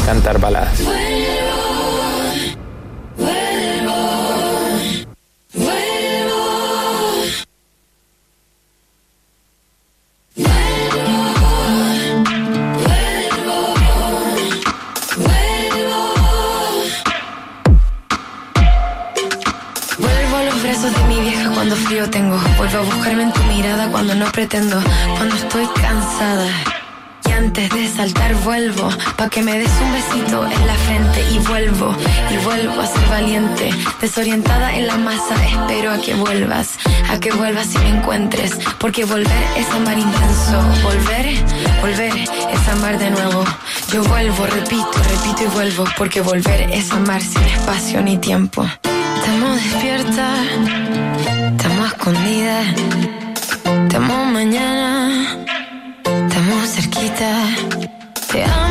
cantar 0.07 0.41
baladas. 0.41 0.81
Pa' 29.23 29.31
que 29.31 29.41
me 29.41 29.57
des 29.57 29.71
un 29.81 29.93
besito 29.93 30.45
en 30.51 30.67
la 30.67 30.75
frente. 30.75 31.25
Y 31.31 31.39
vuelvo, 31.39 31.95
y 32.29 32.37
vuelvo 32.39 32.81
a 32.81 32.87
ser 32.89 33.09
valiente. 33.09 33.71
Desorientada 34.01 34.75
en 34.75 34.89
la 34.89 34.97
masa. 34.97 35.37
Espero 35.47 35.93
a 35.93 35.99
que 35.99 36.13
vuelvas. 36.15 36.71
A 37.09 37.21
que 37.21 37.31
vuelvas 37.31 37.73
y 37.73 37.79
me 37.79 37.91
encuentres. 37.91 38.59
Porque 38.81 39.05
volver 39.05 39.45
es 39.57 39.71
amar 39.71 39.97
intenso. 39.97 40.61
Volver, 40.83 41.27
volver 41.81 42.13
es 42.17 42.69
amar 42.69 42.99
de 42.99 43.11
nuevo. 43.13 43.45
Yo 43.93 44.03
vuelvo, 44.03 44.45
repito, 44.45 44.97
repito 45.09 45.45
y 45.45 45.55
vuelvo. 45.55 45.85
Porque 45.97 46.21
volver 46.21 46.69
es 46.73 46.91
amar 46.91 47.23
sin 47.23 47.45
espacio 47.45 48.03
ni 48.03 48.17
tiempo. 48.17 48.67
Te 48.83 49.31
amo 49.31 49.55
despierta, 49.55 50.35
te 51.59 51.67
amo 51.67 51.87
escondida, 51.87 52.61
te 53.89 53.97
amo 53.99 54.25
mañana, 54.25 55.37
amo 56.43 56.67
cerquita, 56.67 57.31
te 58.33 58.45
amo 58.45 58.62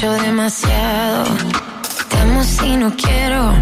mucho 0.00 0.12
demasiado, 0.22 1.24
te 2.08 2.16
amo 2.20 2.42
si 2.42 2.74
no 2.78 2.90
quiero, 2.96 3.52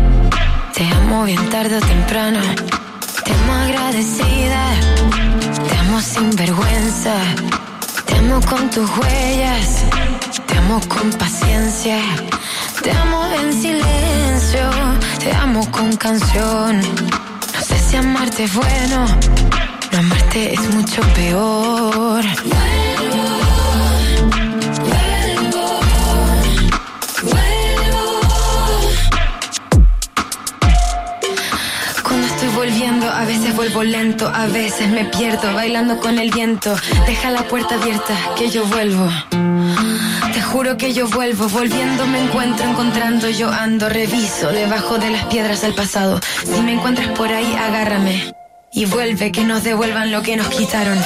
te 0.72 0.84
amo 0.86 1.24
bien 1.24 1.44
tarde 1.50 1.78
o 1.78 1.80
temprano, 1.80 2.38
te 3.24 3.32
amo 3.32 3.52
agradecida, 3.54 4.62
te 5.68 5.76
amo 5.78 6.00
sin 6.00 6.30
vergüenza, 6.36 7.14
te 8.06 8.14
amo 8.18 8.40
con 8.48 8.70
tus 8.70 8.88
huellas, 8.98 9.84
te 10.46 10.58
amo 10.58 10.80
con 10.86 11.10
paciencia. 11.14 11.98
Te 12.84 12.92
amo 12.92 13.26
en 13.40 13.52
silencio, 13.52 14.70
te 15.18 15.32
amo 15.32 15.68
con 15.72 15.96
canción. 15.96 16.80
No 16.80 17.60
sé 17.60 17.78
si 17.80 17.96
amarte 17.96 18.44
es 18.44 18.54
bueno, 18.54 19.06
no 19.90 19.98
amarte 19.98 20.54
es 20.54 20.74
mucho 20.74 21.02
peor. 21.16 22.24
A 32.86 33.24
veces 33.24 33.56
vuelvo 33.56 33.82
lento, 33.82 34.30
a 34.32 34.46
veces 34.46 34.88
me 34.88 35.04
pierdo 35.04 35.52
bailando 35.52 35.98
con 35.98 36.18
el 36.18 36.30
viento. 36.30 36.76
Deja 37.06 37.30
la 37.30 37.42
puerta 37.42 37.74
abierta, 37.74 38.14
que 38.36 38.50
yo 38.50 38.64
vuelvo. 38.66 39.08
Te 40.32 40.40
juro 40.40 40.76
que 40.76 40.92
yo 40.92 41.08
vuelvo, 41.08 41.48
volviendo 41.48 42.06
me 42.06 42.20
encuentro, 42.20 42.68
encontrando 42.68 43.28
yo 43.30 43.50
ando, 43.50 43.88
reviso 43.88 44.52
debajo 44.52 44.96
de 44.98 45.10
las 45.10 45.24
piedras 45.24 45.62
del 45.62 45.74
pasado. 45.74 46.20
Si 46.44 46.60
me 46.62 46.74
encuentras 46.74 47.08
por 47.18 47.32
ahí, 47.32 47.52
agárrame. 47.56 48.32
Y 48.72 48.84
vuelve 48.84 49.32
que 49.32 49.42
nos 49.42 49.64
devuelvan 49.64 50.12
lo 50.12 50.22
que 50.22 50.36
nos 50.36 50.46
quitaron. 50.46 50.98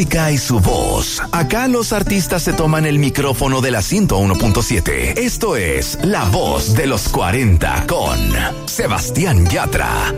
Y 0.00 0.38
su 0.38 0.60
voz. 0.60 1.20
Acá 1.30 1.68
los 1.68 1.92
artistas 1.92 2.42
se 2.42 2.54
toman 2.54 2.86
el 2.86 2.98
micrófono 2.98 3.60
de 3.60 3.70
la 3.70 3.80
101.7. 3.80 5.18
Esto 5.18 5.56
es 5.56 5.98
La 6.02 6.24
Voz 6.24 6.74
de 6.74 6.86
los 6.86 7.10
40 7.10 7.84
con 7.86 8.18
Sebastián 8.64 9.46
Yatra. 9.46 10.14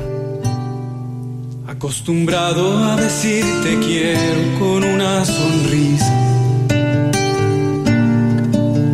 Acostumbrado 1.67 2.79
a 2.79 2.95
decir 2.95 3.45
te 3.65 3.81
quiero 3.81 4.61
con 4.61 4.85
una 4.85 5.25
sonrisa. 5.25 6.13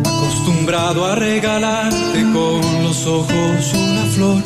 Acostumbrado 0.05 1.05
a 1.05 1.15
regalarte 1.15 2.21
con 2.33 2.83
los 2.83 3.05
ojos 3.05 3.73
una 3.75 4.05
flor. 4.15 4.43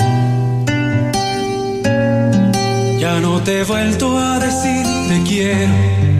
Ya 2.99 3.19
no 3.21 3.41
te 3.43 3.61
he 3.61 3.63
vuelto 3.63 4.17
a 4.17 4.39
decir 4.39 4.85
te 5.07 5.23
quiero 5.23 6.12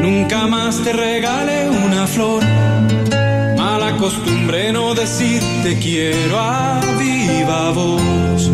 nunca 0.00 0.46
más 0.46 0.82
te 0.82 0.92
regale 0.92 1.68
una 1.68 2.06
flor. 2.06 2.42
Mala 3.56 3.96
costumbre 3.96 4.72
no 4.72 4.94
decir 4.94 5.42
te 5.62 5.78
quiero 5.78 6.38
a 6.38 6.80
viva 6.98 7.70
voz. 7.70 8.50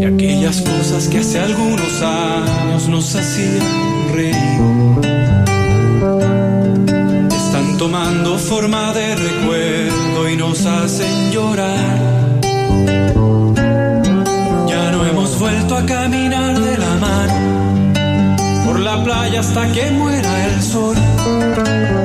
Y 0.00 0.04
aquellas 0.04 0.60
cosas 0.60 1.08
que 1.08 1.18
hace 1.18 1.38
algunos 1.38 2.02
años 2.02 2.88
nos 2.88 3.14
hacían 3.14 4.14
reír. 4.14 4.34
Están 7.36 7.78
tomando 7.78 8.38
forma 8.38 8.92
de 8.92 9.16
recuerdo 9.16 10.28
y 10.28 10.36
nos 10.36 10.66
hacen 10.66 11.32
llorar. 11.32 12.40
Ya 14.68 14.90
no 14.90 15.04
hemos 15.06 15.38
vuelto 15.38 15.76
a 15.76 15.86
caminar 15.86 16.58
de 16.58 16.78
la 16.78 16.94
mano 16.96 17.47
la 18.98 19.04
playa 19.04 19.40
hasta 19.40 19.72
que 19.72 19.90
muera 19.90 20.46
el 20.46 20.62
sol. 20.62 20.96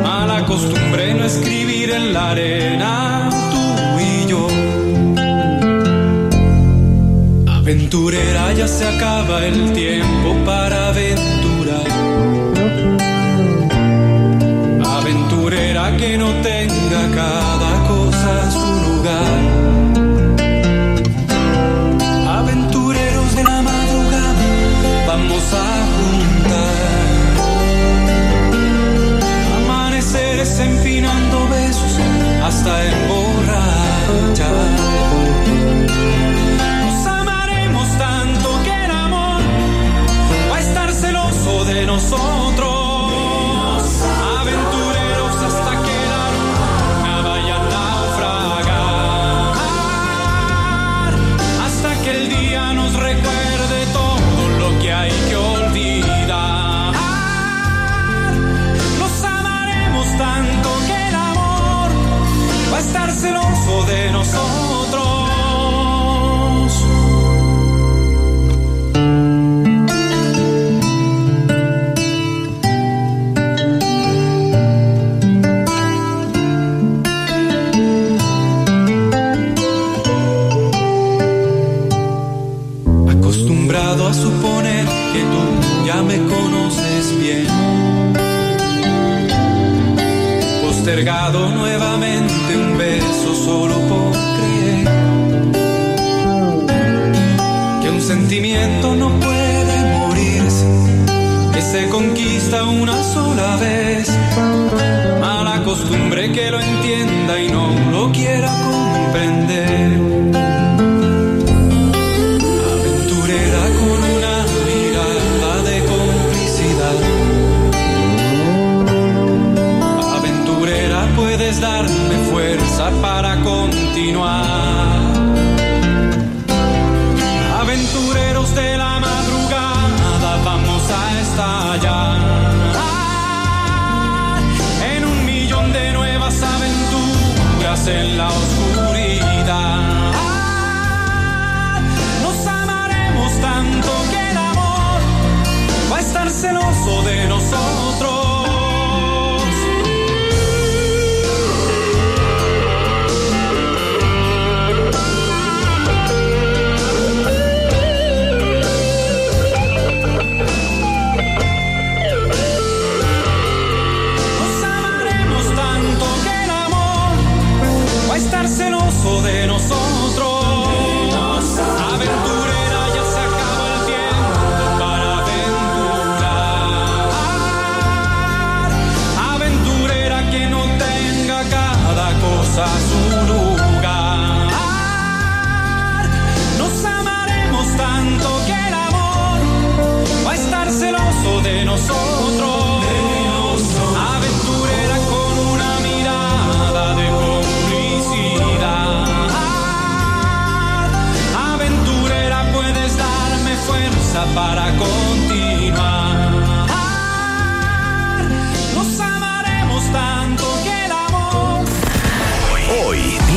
Mala 0.04 0.46
costumbre 0.46 1.14
no 1.14 1.26
escribir 1.26 1.92
en 1.92 2.14
la 2.14 2.32
arena 2.32 3.30
tú 3.52 3.66
y 4.00 4.26
yo. 4.32 4.48
Aventurera 7.52 8.54
ya 8.54 8.68
se 8.68 8.86
acaba 8.88 9.46
el 9.46 9.74
tiempo 9.74 10.30
para 10.46 10.90
aventurar. 10.90 11.88
Aventurera 14.98 15.98
que 15.98 16.18
no 16.18 16.30
tenga 16.42 17.02
cada 17.16 17.63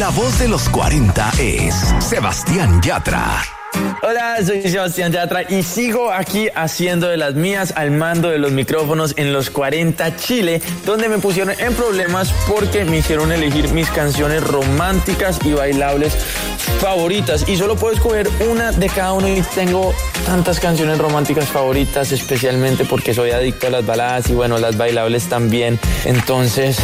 la 0.06 0.12
voz 0.12 0.38
de 0.38 0.46
los 0.46 0.68
40 0.68 1.32
es 1.40 1.74
Sebastián 1.98 2.80
Yatra. 2.80 3.42
Hola, 4.04 4.36
soy 4.46 4.62
Sebastián 4.62 5.10
Yatra 5.10 5.42
y 5.50 5.64
sigo 5.64 6.12
aquí 6.12 6.48
haciendo 6.54 7.08
de 7.08 7.16
las 7.16 7.34
mías 7.34 7.72
al 7.74 7.90
mando 7.90 8.28
de 8.28 8.38
los 8.38 8.52
micrófonos 8.52 9.14
en 9.16 9.32
los 9.32 9.50
40 9.50 10.14
Chile, 10.14 10.62
donde 10.84 11.08
me 11.08 11.18
pusieron 11.18 11.58
en 11.58 11.74
problemas 11.74 12.32
porque 12.46 12.84
me 12.84 12.98
hicieron 12.98 13.32
elegir 13.32 13.68
mis 13.70 13.90
canciones 13.90 14.44
románticas 14.44 15.40
y 15.44 15.54
bailables 15.54 16.14
favoritas 16.78 17.48
y 17.48 17.56
solo 17.56 17.74
puedo 17.74 17.92
escoger 17.92 18.28
una 18.48 18.70
de 18.70 18.88
cada 18.88 19.12
uno 19.12 19.26
y 19.26 19.42
tengo 19.56 19.92
tantas 20.24 20.60
canciones 20.60 20.98
románticas 20.98 21.46
favoritas, 21.46 22.12
especialmente 22.12 22.84
porque 22.84 23.12
soy 23.12 23.32
adicto 23.32 23.66
a 23.66 23.70
las 23.70 23.84
baladas 23.84 24.30
y 24.30 24.34
bueno, 24.34 24.56
las 24.58 24.76
bailables 24.76 25.28
también. 25.28 25.80
Entonces, 26.04 26.78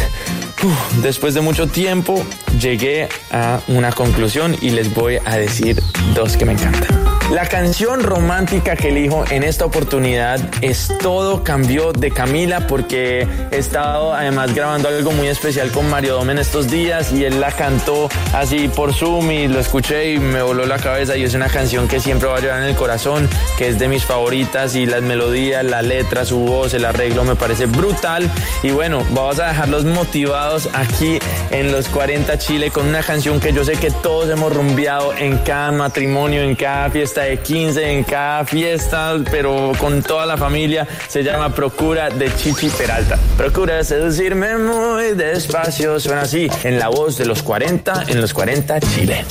después 1.01 1.33
de 1.33 1.39
mucho 1.39 1.67
tiempo 1.67 2.21
llegué 2.59 3.09
a 3.31 3.61
una 3.67 3.91
conclusión 3.91 4.55
y 4.61 4.71
les 4.71 4.93
voy 4.93 5.17
a 5.25 5.37
decir 5.37 5.81
dos 6.13 6.37
que 6.37 6.45
me 6.45 6.53
encantan. 6.53 7.02
La 7.31 7.47
canción 7.47 8.03
romántica 8.03 8.75
que 8.75 8.89
elijo 8.89 9.23
en 9.31 9.43
esta 9.43 9.65
oportunidad 9.65 10.39
es 10.61 10.91
Todo 11.01 11.43
cambió 11.43 11.91
de 11.91 12.11
Camila 12.11 12.67
porque 12.67 13.25
he 13.49 13.57
estado 13.57 14.13
además 14.13 14.53
grabando 14.53 14.89
algo 14.89 15.11
muy 15.13 15.29
especial 15.29 15.71
con 15.71 15.89
Mario 15.89 16.15
Dome 16.15 16.33
en 16.33 16.39
estos 16.39 16.69
días 16.69 17.11
y 17.11 17.23
él 17.23 17.39
la 17.39 17.51
cantó 17.51 18.09
así 18.33 18.67
por 18.67 18.93
Zoom 18.93 19.31
y 19.31 19.47
lo 19.47 19.59
escuché 19.59 20.13
y 20.13 20.19
me 20.19 20.43
voló 20.43 20.65
la 20.65 20.77
cabeza 20.77 21.17
y 21.17 21.23
es 21.23 21.33
una 21.33 21.47
canción 21.47 21.87
que 21.87 21.99
siempre 21.99 22.27
va 22.27 22.37
a 22.37 22.39
llevar 22.39 22.61
en 22.61 22.69
el 22.69 22.75
corazón, 22.75 23.27
que 23.57 23.69
es 23.69 23.79
de 23.79 23.87
mis 23.87 24.03
favoritas 24.03 24.75
y 24.75 24.85
las 24.85 25.01
melodías, 25.01 25.63
la 25.63 25.81
letra, 25.81 26.25
su 26.25 26.39
voz, 26.39 26.73
el 26.73 26.85
arreglo 26.85 27.23
me 27.23 27.35
parece 27.35 27.65
brutal. 27.65 28.29
Y 28.61 28.71
bueno, 28.71 29.03
vamos 29.11 29.39
a 29.39 29.47
dejarlos 29.47 29.85
motivados 29.85 30.69
aquí 30.73 31.19
en 31.49 31.71
los 31.71 31.87
40 31.87 32.37
Chile 32.37 32.69
con 32.69 32.87
una 32.87 33.01
canción 33.01 33.39
que 33.39 33.53
yo 33.53 33.63
sé 33.63 33.73
que 33.73 33.89
todos 33.89 34.29
hemos 34.29 34.53
rumbeado 34.53 35.13
en 35.13 35.37
cada 35.39 35.71
matrimonio, 35.71 36.41
en 36.43 36.55
cada 36.55 36.89
fiesta 36.91 37.22
de 37.23 37.37
15, 37.37 37.91
en 37.91 38.03
cada 38.03 38.45
fiesta, 38.45 39.15
pero 39.31 39.71
con 39.79 40.01
toda 40.01 40.25
la 40.25 40.37
familia. 40.37 40.87
Se 41.07 41.23
llama 41.23 41.53
Procura 41.53 42.09
de 42.09 42.33
Chichi 42.35 42.69
Peralta. 42.69 43.17
Procura 43.37 43.83
seducirme 43.83 44.57
muy 44.57 45.13
despacio. 45.15 45.99
Suena 45.99 46.21
así 46.21 46.49
en 46.63 46.79
la 46.79 46.89
voz 46.89 47.17
de 47.17 47.25
los 47.25 47.43
40, 47.43 48.05
en 48.07 48.21
los 48.21 48.33
40 48.33 48.79
Chile. 48.79 49.25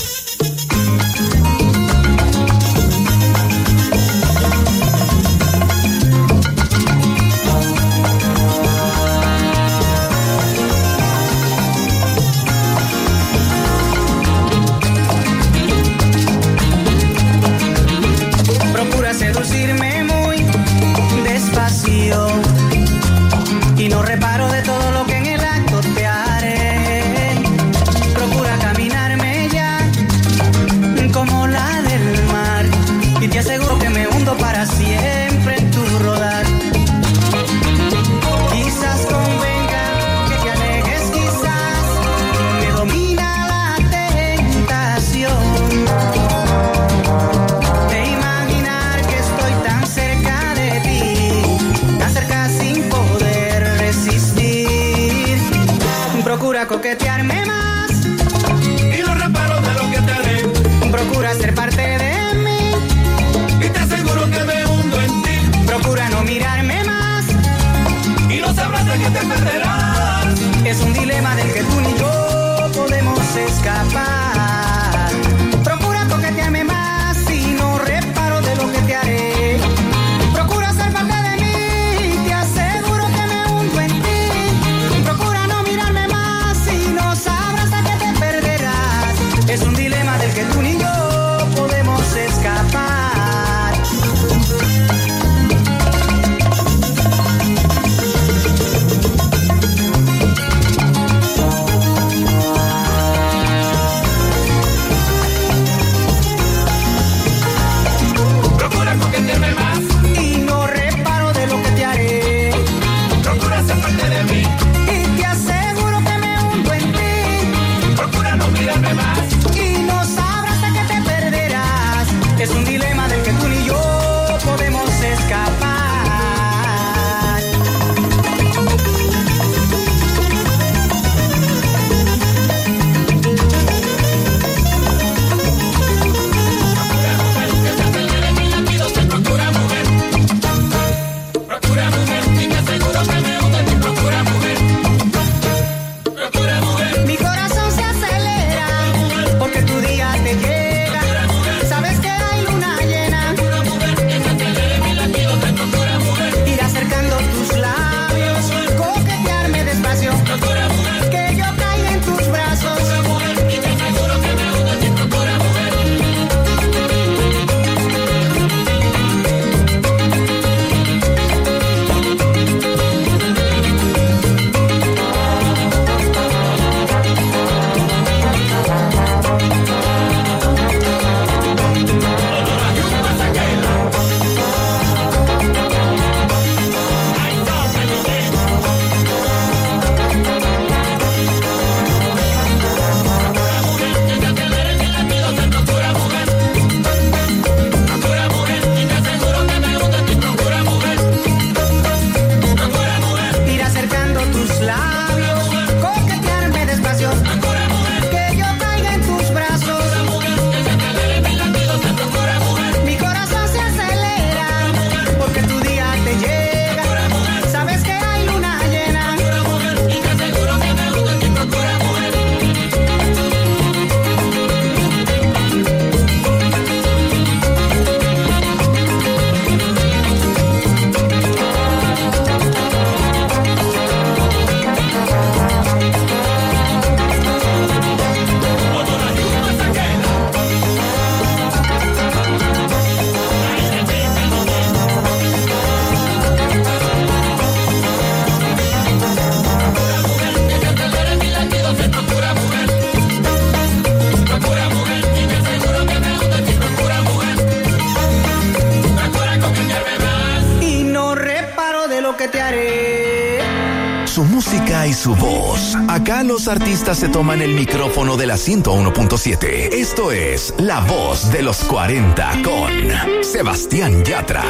Los 266.25 266.47
artistas 266.47 266.99
se 266.99 267.09
toman 267.09 267.43
el 267.43 267.55
micrófono 267.55 268.16
de 268.16 268.27
la 268.27 268.35
101.7. 268.35 269.73
Esto 269.73 270.12
es 270.12 270.55
La 270.59 270.81
Voz 270.81 271.33
de 271.33 271.43
los 271.43 271.64
40 271.64 272.43
con 272.43 273.25
Sebastián 273.25 274.05
Yatra. 274.05 274.45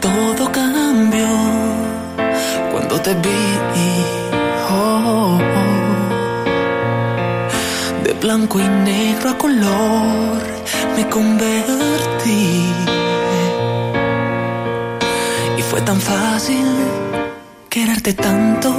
Todo 0.00 0.52
cambió 0.52 1.28
cuando 2.70 3.00
te 3.00 3.14
vi. 3.14 3.40
De 8.04 8.12
blanco 8.14 8.60
y 8.60 8.68
negro 8.68 9.30
a 9.30 9.38
color 9.38 10.42
me 10.96 11.08
convertí. 11.08 12.99
Fue 15.70 15.80
tan 15.82 16.00
fácil 16.00 16.66
quererte 17.68 18.12
tanto. 18.12 18.74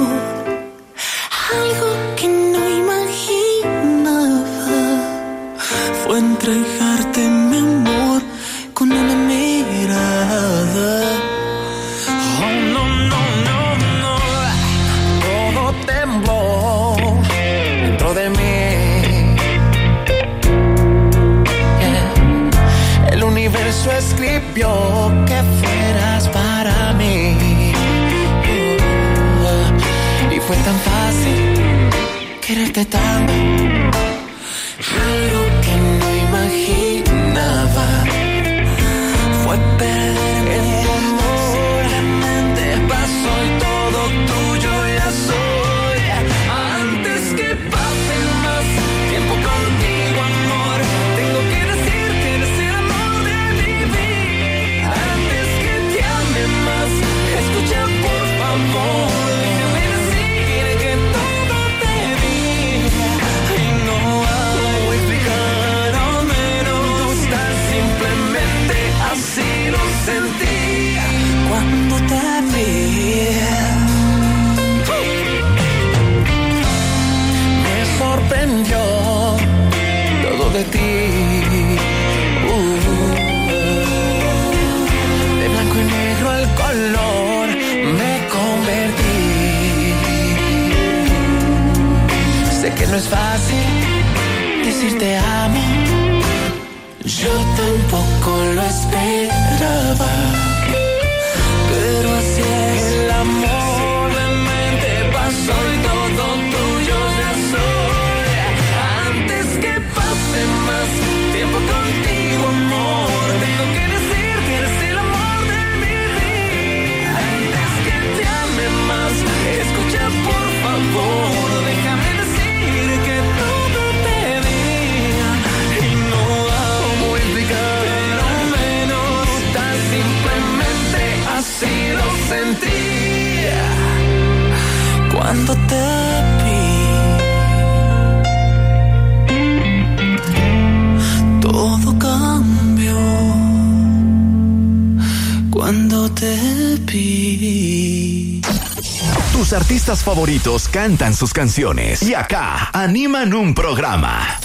Tus 149.32 149.52
artistas 149.52 150.04
favoritos 150.04 150.68
cantan 150.68 151.14
sus 151.14 151.32
canciones 151.32 152.02
y 152.02 152.14
acá 152.14 152.70
animan 152.72 153.34
un 153.34 153.54
programa. 153.54 154.38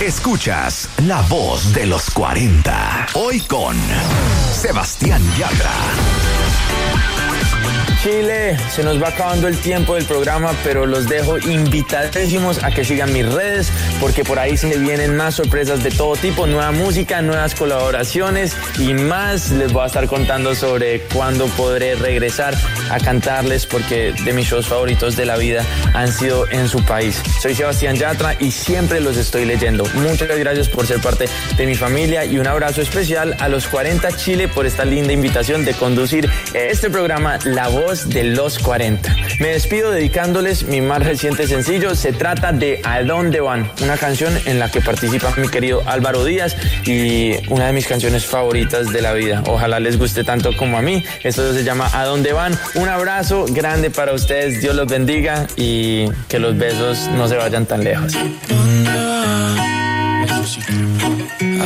Escuchas 0.00 0.88
La 1.06 1.22
Voz 1.22 1.72
de 1.72 1.86
los 1.86 2.10
40. 2.10 3.06
Hoy 3.14 3.40
con 3.40 3.76
Sebastián 4.52 5.22
Yatra. 5.38 5.70
Chile, 8.04 8.54
se 8.70 8.82
nos 8.82 9.02
va 9.02 9.08
acabando 9.08 9.48
el 9.48 9.56
tiempo 9.56 9.94
del 9.94 10.04
programa, 10.04 10.52
pero 10.62 10.84
los 10.84 11.08
dejo 11.08 11.38
invitadísimos 11.38 12.62
a 12.62 12.70
que 12.70 12.84
sigan 12.84 13.10
mis 13.14 13.24
redes, 13.24 13.72
porque 13.98 14.24
por 14.24 14.38
ahí 14.38 14.58
se 14.58 14.76
vienen 14.76 15.16
más 15.16 15.36
sorpresas 15.36 15.82
de 15.82 15.90
todo 15.90 16.14
tipo, 16.14 16.46
nueva 16.46 16.70
música, 16.70 17.22
nuevas 17.22 17.54
colaboraciones 17.54 18.54
y 18.78 18.92
más. 18.92 19.52
Les 19.52 19.72
voy 19.72 19.84
a 19.84 19.86
estar 19.86 20.06
contando 20.06 20.54
sobre 20.54 21.00
cuándo 21.14 21.46
podré 21.56 21.94
regresar 21.94 22.54
a 22.90 23.00
cantarles, 23.00 23.64
porque 23.64 24.12
de 24.22 24.32
mis 24.34 24.48
shows 24.48 24.66
favoritos 24.66 25.16
de 25.16 25.24
la 25.24 25.38
vida 25.38 25.64
han 25.94 26.12
sido 26.12 26.46
en 26.50 26.68
su 26.68 26.84
país. 26.84 27.22
Soy 27.40 27.54
Sebastián 27.54 27.96
Yatra 27.96 28.36
y 28.38 28.50
siempre 28.50 29.00
los 29.00 29.16
estoy 29.16 29.46
leyendo. 29.46 29.86
Muchas 29.94 30.28
gracias 30.28 30.68
por 30.68 30.86
ser 30.86 31.00
parte 31.00 31.26
de 31.56 31.66
mi 31.66 31.74
familia 31.74 32.26
y 32.26 32.38
un 32.38 32.46
abrazo 32.46 32.82
especial 32.82 33.34
a 33.40 33.48
los 33.48 33.66
40 33.66 34.14
Chile 34.18 34.46
por 34.46 34.66
esta 34.66 34.84
linda 34.84 35.14
invitación 35.14 35.64
de 35.64 35.72
conducir 35.72 36.28
este 36.52 36.90
programa 36.90 37.38
La 37.44 37.68
Voz 37.68 37.93
de 38.02 38.24
los 38.24 38.58
40. 38.58 39.14
Me 39.38 39.48
despido 39.48 39.92
dedicándoles 39.92 40.64
mi 40.64 40.80
más 40.80 41.04
reciente 41.04 41.46
sencillo. 41.46 41.94
Se 41.94 42.12
trata 42.12 42.50
de 42.52 42.80
¿A 42.82 43.02
dónde 43.02 43.38
van? 43.40 43.70
Una 43.82 43.96
canción 43.96 44.36
en 44.46 44.58
la 44.58 44.68
que 44.68 44.80
participa 44.80 45.32
mi 45.36 45.46
querido 45.48 45.84
Álvaro 45.86 46.24
Díaz 46.24 46.56
y 46.84 47.34
una 47.50 47.68
de 47.68 47.72
mis 47.72 47.86
canciones 47.86 48.26
favoritas 48.26 48.92
de 48.92 49.00
la 49.00 49.12
vida. 49.12 49.44
Ojalá 49.46 49.78
les 49.78 49.96
guste 49.96 50.24
tanto 50.24 50.56
como 50.56 50.76
a 50.76 50.82
mí. 50.82 51.04
Esto 51.22 51.54
se 51.54 51.62
llama 51.62 51.88
¿A 51.92 52.04
dónde 52.04 52.32
van? 52.32 52.58
Un 52.74 52.88
abrazo 52.88 53.46
grande 53.48 53.90
para 53.90 54.12
ustedes. 54.12 54.60
Dios 54.60 54.74
los 54.74 54.88
bendiga 54.88 55.46
y 55.56 56.08
que 56.28 56.40
los 56.40 56.58
besos 56.58 57.08
no 57.16 57.28
se 57.28 57.36
vayan 57.36 57.64
tan 57.64 57.84
lejos. 57.84 58.12
¿A 58.16 58.24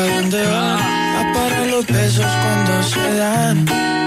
dónde 0.00 0.46
va? 0.46 0.76
A 0.76 1.32
los 1.70 1.86
besos 1.86 2.26
cuando 2.26 2.82
se 2.82 3.16
dan. 3.16 3.97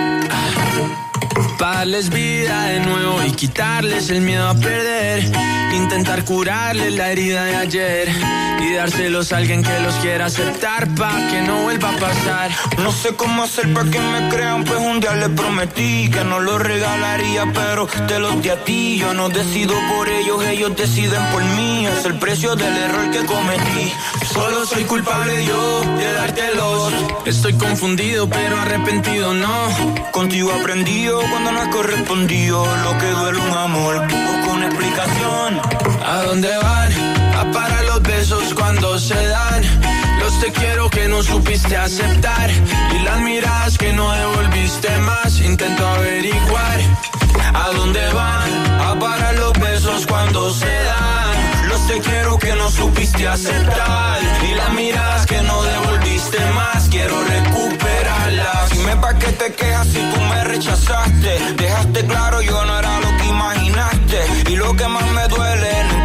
Pa' 1.58 1.76
darles 1.76 2.10
vida 2.10 2.66
de 2.66 2.80
nuevo 2.82 3.24
y 3.24 3.32
quitarles 3.32 4.10
el 4.10 4.22
miedo 4.22 4.48
a 4.48 4.56
perder. 4.56 5.32
Intentar 5.74 6.24
curarles 6.26 6.94
la 6.94 7.12
herida 7.12 7.46
de 7.46 7.56
ayer 7.56 8.10
y 8.62 8.74
dárselos 8.74 9.32
a 9.32 9.38
alguien 9.38 9.64
que 9.64 9.80
los 9.80 9.96
quiera 9.96 10.26
aceptar 10.26 10.88
pa' 10.96 11.28
que 11.30 11.42
no 11.42 11.64
vuelva 11.64 11.90
a 11.90 11.98
pasar. 11.98 12.52
No 12.84 12.92
sé 12.92 13.16
cómo 13.16 13.44
hacer 13.44 13.74
para 13.74 13.90
que 13.90 14.00
me 14.00 14.30
crean, 14.30 14.64
pues 14.64 14.80
un 14.80 15.00
día 15.00 15.14
les 15.14 15.30
prometí 15.30 16.10
que 16.10 16.24
no 16.24 16.40
los 16.40 16.62
regalaría, 16.62 17.52
pero 17.54 17.88
te 18.08 18.20
los 18.20 18.42
di 18.42 18.50
a 18.50 18.64
ti. 18.64 18.98
Yo 19.00 19.14
no 19.14 19.30
decido 19.30 19.74
por 19.96 20.08
ellos, 20.10 20.46
ellos 20.46 20.76
deciden 20.76 21.24
por 21.32 21.44
mí. 21.44 21.88
Es 21.88 22.06
el 22.06 22.20
precio 22.20 22.56
del 22.56 22.76
error 22.78 23.10
que 23.12 23.26
cometí. 23.26 23.94
Solo 24.34 24.66
soy 24.66 24.84
culpable 24.86 25.46
yo 25.46 25.82
de 25.98 26.14
dártelos. 26.14 26.94
Estoy 27.26 27.54
confundido, 27.54 28.30
pero 28.30 28.60
arrepentido 28.60 29.34
no. 29.34 30.12
Contigo 30.12 30.52
aprendido 30.52 31.22
cuando 31.30 31.52
no 31.52 31.62
has 31.62 31.68
correspondido. 31.68 32.66
Lo 32.84 32.98
que 32.98 33.08
duele 33.08 33.40
un 33.40 33.58
amor, 33.58 34.02
busco 34.02 34.54
una 34.54 34.68
explicación. 34.68 35.62
¿A 36.06 36.24
dónde 36.24 36.50
van? 36.58 36.92
A 37.36 37.52
parar 37.52 37.84
los 37.86 38.02
besos 38.04 38.54
cuando 38.54 38.98
se 39.00 39.16
dan. 39.16 39.64
Los 40.20 40.40
te 40.40 40.52
quiero 40.52 40.90
que 40.90 41.08
no 41.08 41.22
supiste 41.24 41.76
aceptar 41.76 42.50
y 42.96 43.04
las 43.04 43.20
miradas 43.22 43.78
que 43.78 43.92
no 43.94 44.12
devolviste 44.12 44.90
más. 45.00 45.40
Intento 45.42 45.88
averiguar 45.88 46.80
a 47.54 47.70
dónde 47.76 48.06
van 48.14 48.82
a 48.82 49.00
parar 49.00 49.36
los 49.36 49.54
besos 49.60 50.06
cuando 50.08 50.54
se 50.54 50.66
dan. 50.84 51.21
Te 51.92 52.00
quiero 52.00 52.40
que 52.40 52.56
no 52.56 52.72
supiste 52.72 53.28
aceptar 53.28 54.20
y 54.50 54.56
las 54.56 54.72
miradas 54.72 55.26
que 55.26 55.42
no 55.42 55.62
devolviste 55.62 56.40
más. 56.56 56.88
Quiero 56.88 57.22
recuperarlas. 57.22 58.70
Dime 58.70 58.96
pa' 58.96 59.14
qué 59.16 59.28
te 59.34 59.52
quejas 59.52 59.88
si 59.88 60.00
tú 60.00 60.22
me 60.22 60.42
rechazaste. 60.46 61.54
Dejaste 61.58 62.06
claro 62.06 62.42
yo 62.44 62.64
no 62.64 62.80
era 62.80 62.98
lo 63.02 63.18
que 63.18 63.26
imaginaste 63.28 64.20
y 64.52 64.56
lo 64.56 64.74
que 64.74 64.88
más 64.88 65.06
me 65.12 65.28
duele 65.28 65.72
no 65.90 66.01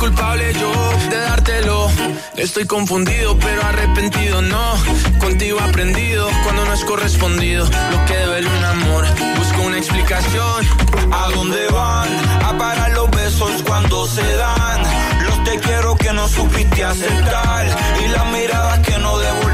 culpable 0.00 0.52
yo 0.54 0.72
de 1.10 1.16
dártelo. 1.18 1.88
Estoy 2.36 2.66
confundido 2.66 3.38
pero 3.38 3.62
arrepentido 3.62 4.40
no. 4.40 4.74
Contigo 5.18 5.60
aprendido 5.60 6.28
cuando 6.42 6.64
no 6.64 6.72
es 6.72 6.84
correspondido. 6.84 7.66
Lo 7.66 8.04
que 8.06 8.18
duele 8.24 8.48
un 8.48 8.64
amor. 8.64 9.04
Busco 9.36 9.62
una 9.62 9.76
explicación. 9.76 10.66
¿A 11.12 11.28
dónde 11.34 11.66
van? 11.68 12.08
A 12.42 12.56
parar 12.58 12.90
los 12.92 13.10
besos 13.10 13.62
cuando 13.66 14.06
se 14.06 14.26
dan. 14.36 14.82
Los 15.26 15.44
te 15.44 15.60
quiero 15.60 15.94
que 15.96 16.12
no 16.14 16.26
supiste 16.26 16.82
aceptar. 16.82 17.66
Y 18.02 18.08
las 18.08 18.26
miradas 18.32 18.78
que 18.80 18.98
no 18.98 19.18
devolviste 19.18 19.49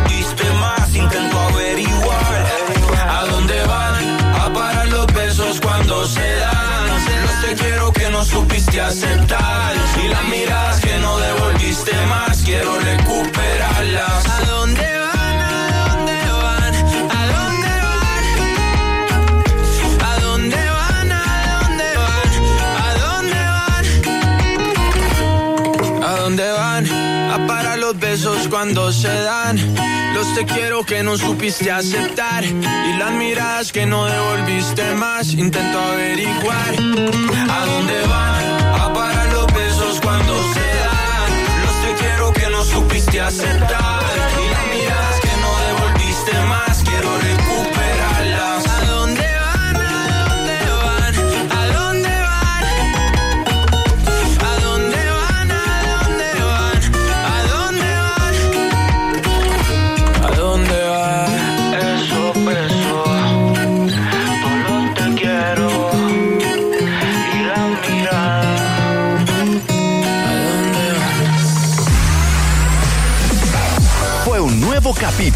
aceptar. 8.81 9.75
Y 10.03 10.09
las 10.09 10.25
miradas 10.25 10.81
que 10.81 10.99
no 10.99 11.19
devolviste 11.19 11.93
más. 12.07 12.43
Quiero 12.43 12.79
recuperarlas. 12.79 14.27
¿A 14.27 14.41
dónde 14.45 14.99
van? 14.99 15.41
¿A 15.41 15.71
dónde 15.89 16.19
van? 16.43 16.75
¿A 17.11 17.23
dónde 17.37 17.73
van? 17.91 18.25
¿A 20.01 20.21
dónde 20.21 20.61
van? 20.79 21.13
¿A 21.13 21.23
dónde 21.41 21.89
van? 21.97 22.29
¿A 22.83 22.91
dónde 23.05 23.41
van? 23.57 23.85
¿A 26.03 26.17
dónde 26.17 26.51
van? 26.51 26.85
A 26.87 27.77
los 27.77 27.99
besos 27.99 28.49
cuando 28.49 28.91
se 28.93 29.09
dan. 29.09 29.96
Los 30.17 30.33
te 30.35 30.47
quiero 30.47 30.83
que 30.83 31.03
no 31.03 31.19
supiste 31.19 31.71
aceptar. 31.71 32.43
Y 32.43 32.99
las 32.99 33.11
miradas 33.13 33.71
que 33.71 33.85
no 33.85 34.07
devolviste 34.07 34.95
más. 34.95 35.35
Intento 35.35 35.79
averiguar. 35.79 36.75
¿A 37.51 37.67
dónde 37.67 38.01
van? 38.09 38.81
A 38.81 38.93
parar 38.95 39.31
los 39.35 39.47
besos 39.53 40.01
cuando 40.01 40.33
se 40.55 40.69
dan. 40.87 41.65
Los 41.67 41.83
te 41.83 42.03
quiero 42.03 42.33
que 42.33 42.49
no 42.49 42.65
supiste 42.65 43.21
aceptar. 43.21 43.96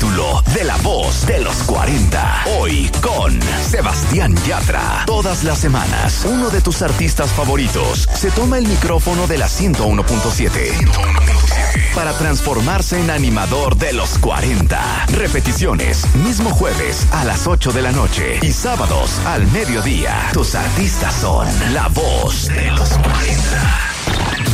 De 0.01 0.65
La 0.65 0.79
Voz 0.79 1.27
de 1.27 1.41
los 1.41 1.57
40. 1.65 2.45
Hoy 2.59 2.91
con 3.03 3.39
Sebastián 3.63 4.35
Yatra. 4.47 5.03
Todas 5.05 5.45
las 5.45 5.59
semanas, 5.59 6.25
uno 6.27 6.49
de 6.49 6.63
tus 6.63 6.81
artistas 6.81 7.31
favoritos 7.31 8.09
se 8.15 8.31
toma 8.31 8.57
el 8.57 8.67
micrófono 8.67 9.27
de 9.27 9.37
la 9.37 9.47
101.7 9.47 11.93
para 11.95 12.15
transformarse 12.15 12.99
en 12.99 13.11
animador 13.11 13.77
de 13.77 13.93
los 13.93 14.17
40. 14.19 15.07
Repeticiones, 15.09 16.07
mismo 16.15 16.49
jueves 16.49 17.07
a 17.13 17.27
las 17.27 17.47
8 17.47 17.71
de 17.73 17.83
la 17.83 17.93
noche 17.93 18.39
y 18.41 18.53
sábados 18.53 19.21
al 19.27 19.47
mediodía. 19.49 20.31
Tus 20.33 20.55
artistas 20.55 21.15
son 21.15 21.47
La 21.75 21.89
Voz 21.89 22.49
de 22.49 22.71
los 22.71 22.89
40. 22.89 23.90